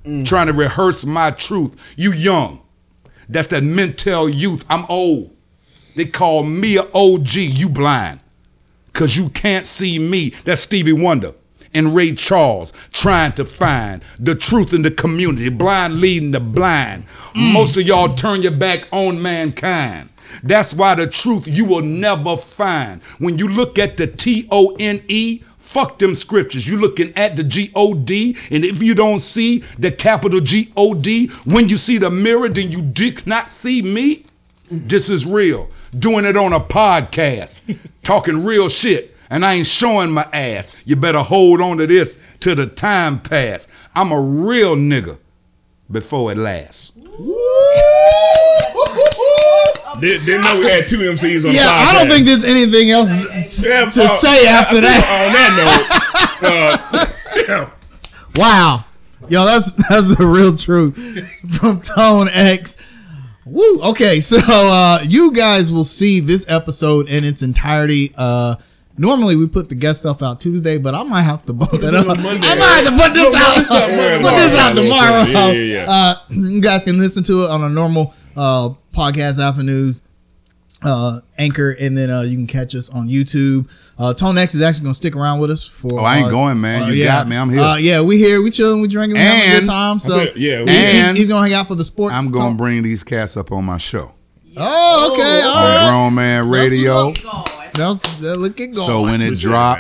[0.05, 0.27] mm.
[0.27, 1.77] trying to rehearse my truth.
[1.97, 2.61] You young.
[3.29, 4.65] That's that mental youth.
[4.69, 5.35] I'm old.
[5.97, 8.21] They call me a og you blind.
[8.93, 10.31] Cause you can't see me.
[10.45, 11.35] That's Stevie Wonder
[11.75, 17.07] and Ray Charles trying to find the truth in the community, blind leading the blind.
[17.35, 17.53] Mm.
[17.53, 20.11] Most of y'all turn your back on mankind.
[20.43, 23.03] That's why the truth you will never find.
[23.19, 26.67] When you look at the T O N E, fuck them scriptures.
[26.67, 30.73] You looking at the G O D, and if you don't see the capital G
[30.77, 34.25] O D, when you see the mirror, then you did not see me.
[34.71, 34.89] Mm.
[34.89, 35.71] This is real.
[35.99, 40.77] Doing it on a podcast, talking real shit, and I ain't showing my ass.
[40.85, 43.69] You better hold on to this till the time pass.
[43.95, 45.19] I'm a real nigga
[45.91, 46.91] before it lasts.
[50.01, 51.89] Did, didn't know we had two MCs on Yeah, the podcast.
[51.89, 55.03] I don't think there's anything else to, Yeah, to uh, say after that.
[55.21, 55.51] On that
[56.41, 57.07] note, uh,
[57.49, 57.71] yeah.
[58.37, 58.85] Wow.
[59.29, 60.97] Yo, that's that's the real truth
[61.59, 62.79] from Tone X.
[63.45, 63.83] Woo.
[63.91, 68.15] Okay, so uh you guys will see this episode in its entirety.
[69.01, 71.83] Normally we put the guest stuff out Tuesday, but I might have to bump it
[71.83, 72.07] it up.
[72.07, 72.47] Monday.
[72.47, 73.57] I might have to put this out.
[73.57, 74.23] this out Monday.
[74.23, 75.23] put this out tomorrow.
[75.25, 75.87] yeah, yeah, yeah.
[75.89, 80.03] Uh you guys can listen to it on a normal uh podcast avenues.
[80.83, 83.69] uh, Anchor, and then uh, you can catch us on YouTube.
[83.99, 86.01] Uh, Tone X is actually gonna stick around with us for.
[86.01, 86.85] Oh, I ain't our- going, man.
[86.85, 87.07] uh, You yeah.
[87.19, 87.37] got me.
[87.37, 87.61] I'm here.
[87.61, 88.41] Uh, yeah, we here.
[88.43, 88.81] We chilling.
[88.81, 89.15] We drinking.
[89.19, 89.99] We having a good time.
[89.99, 92.17] So Okay, yeah, he- he's, and he's gonna hang out for the sports.
[92.17, 92.57] I'm gonna talk.
[92.59, 94.13] bring these cats up on my show
[94.57, 95.41] Oh, okay.
[95.45, 95.89] All on right.
[95.91, 97.13] Grown Man what's Radio.
[97.71, 97.77] Up.
[97.77, 98.87] That's that looking going.
[98.87, 99.79] So when it Appreciate drop,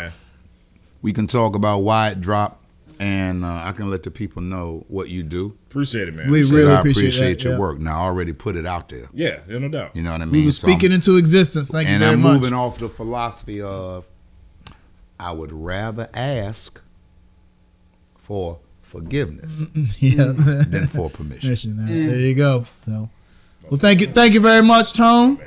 [1.02, 2.64] we can talk about why it dropped,
[2.98, 5.56] and uh, I can let the people know what you do.
[5.68, 6.30] Appreciate it, man.
[6.30, 6.72] We Appreciate really.
[6.74, 7.58] I appreciate appreciate, that, your yeah.
[7.58, 7.78] work.
[7.78, 9.08] Now I already put it out there.
[9.12, 9.94] Yeah, yeah, no doubt.
[9.94, 10.32] You know what I mean?
[10.40, 11.70] we were So speaking into existence.
[11.70, 12.40] Thank you and very I'm much.
[12.40, 14.06] moving off the philosophy of
[15.18, 16.82] I would rather ask
[18.16, 19.62] for forgiveness
[19.98, 20.32] yeah.
[20.34, 21.50] than for permission.
[21.50, 21.76] Mission.
[21.76, 22.64] Now, There you go.
[22.86, 23.08] So,
[23.70, 25.38] well, thank you, thank you very much, Tone.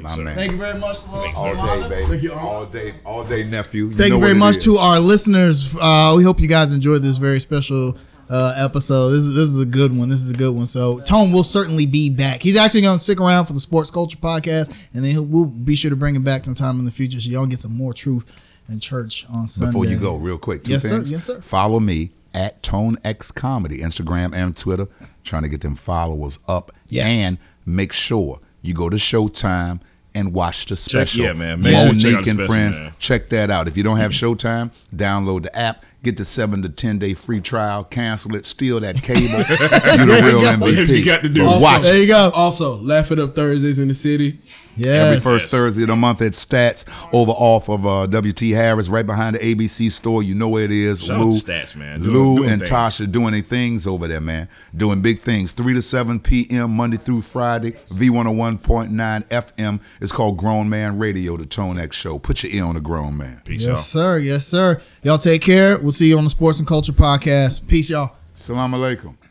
[0.00, 0.34] My man.
[0.34, 0.98] Thank you very much,
[1.36, 2.06] all day, baby.
[2.06, 2.42] Thank you, Unc.
[2.42, 3.90] all day, all day, nephew.
[3.90, 4.64] Thank know you very much is.
[4.64, 5.74] to our listeners.
[5.80, 7.96] Uh, we hope you guys enjoyed this very special
[8.28, 9.10] uh, episode.
[9.10, 10.08] This is this is a good one.
[10.08, 10.66] This is a good one.
[10.66, 12.42] So Tone will certainly be back.
[12.42, 15.46] He's actually going to stick around for the Sports Culture podcast, and then he'll, we'll
[15.46, 17.94] be sure to bring him back sometime in the future so y'all get some more
[17.94, 19.72] truth in church on Sunday.
[19.72, 21.02] Before you go, real quick, two Yes, sir.
[21.02, 21.40] Yes, sir.
[21.40, 24.88] Follow me at Tone X Comedy, Instagram and Twitter,
[25.22, 26.72] trying to get them followers up.
[26.88, 27.06] Yes.
[27.06, 29.80] And make sure you go to Showtime
[30.14, 31.24] and watch the special.
[31.24, 31.60] yeah, man.
[31.60, 32.94] Make sure check Mo'Nique the and special, friends, man.
[32.98, 33.68] check that out.
[33.68, 35.84] If you don't have Showtime, download the app.
[36.02, 37.82] Get the seven to ten day free trial.
[37.84, 38.44] Cancel it.
[38.44, 39.20] Steal that cable.
[39.22, 40.40] you the real.
[40.40, 40.98] MVP.
[40.98, 41.44] You got to do.
[41.46, 42.30] Also- watch There you go.
[42.34, 44.38] Also, laugh it up Thursdays in the city.
[44.76, 45.06] Yes.
[45.06, 45.50] Every first Yes.
[45.50, 49.40] Thursday of the month at Stats over off of uh, WT Harris, right behind the
[49.54, 50.22] ABC store.
[50.22, 51.02] You know where it is.
[51.04, 52.00] Shout out Lou, to Stats, man.
[52.00, 52.70] Doing- Lou doing and things.
[52.70, 54.48] Tasha doing their things over there, man.
[54.76, 55.52] Doing big things.
[55.52, 56.70] 3 to 7 p.m.
[56.72, 57.72] Monday through Friday.
[57.92, 59.80] V101.9 FM.
[60.00, 62.18] It's called Grown Man Radio, the Tone X Show.
[62.18, 63.42] Put your ear on the grown man.
[63.44, 63.84] Peace Yes, out.
[63.84, 64.18] sir.
[64.18, 64.80] Yes, sir.
[65.02, 65.78] Y'all take care.
[65.78, 67.66] We'll see you on the Sports and Culture podcast.
[67.68, 68.12] Peace, y'all.
[68.34, 69.02] Salam alaikum.
[69.02, 69.23] Good shit.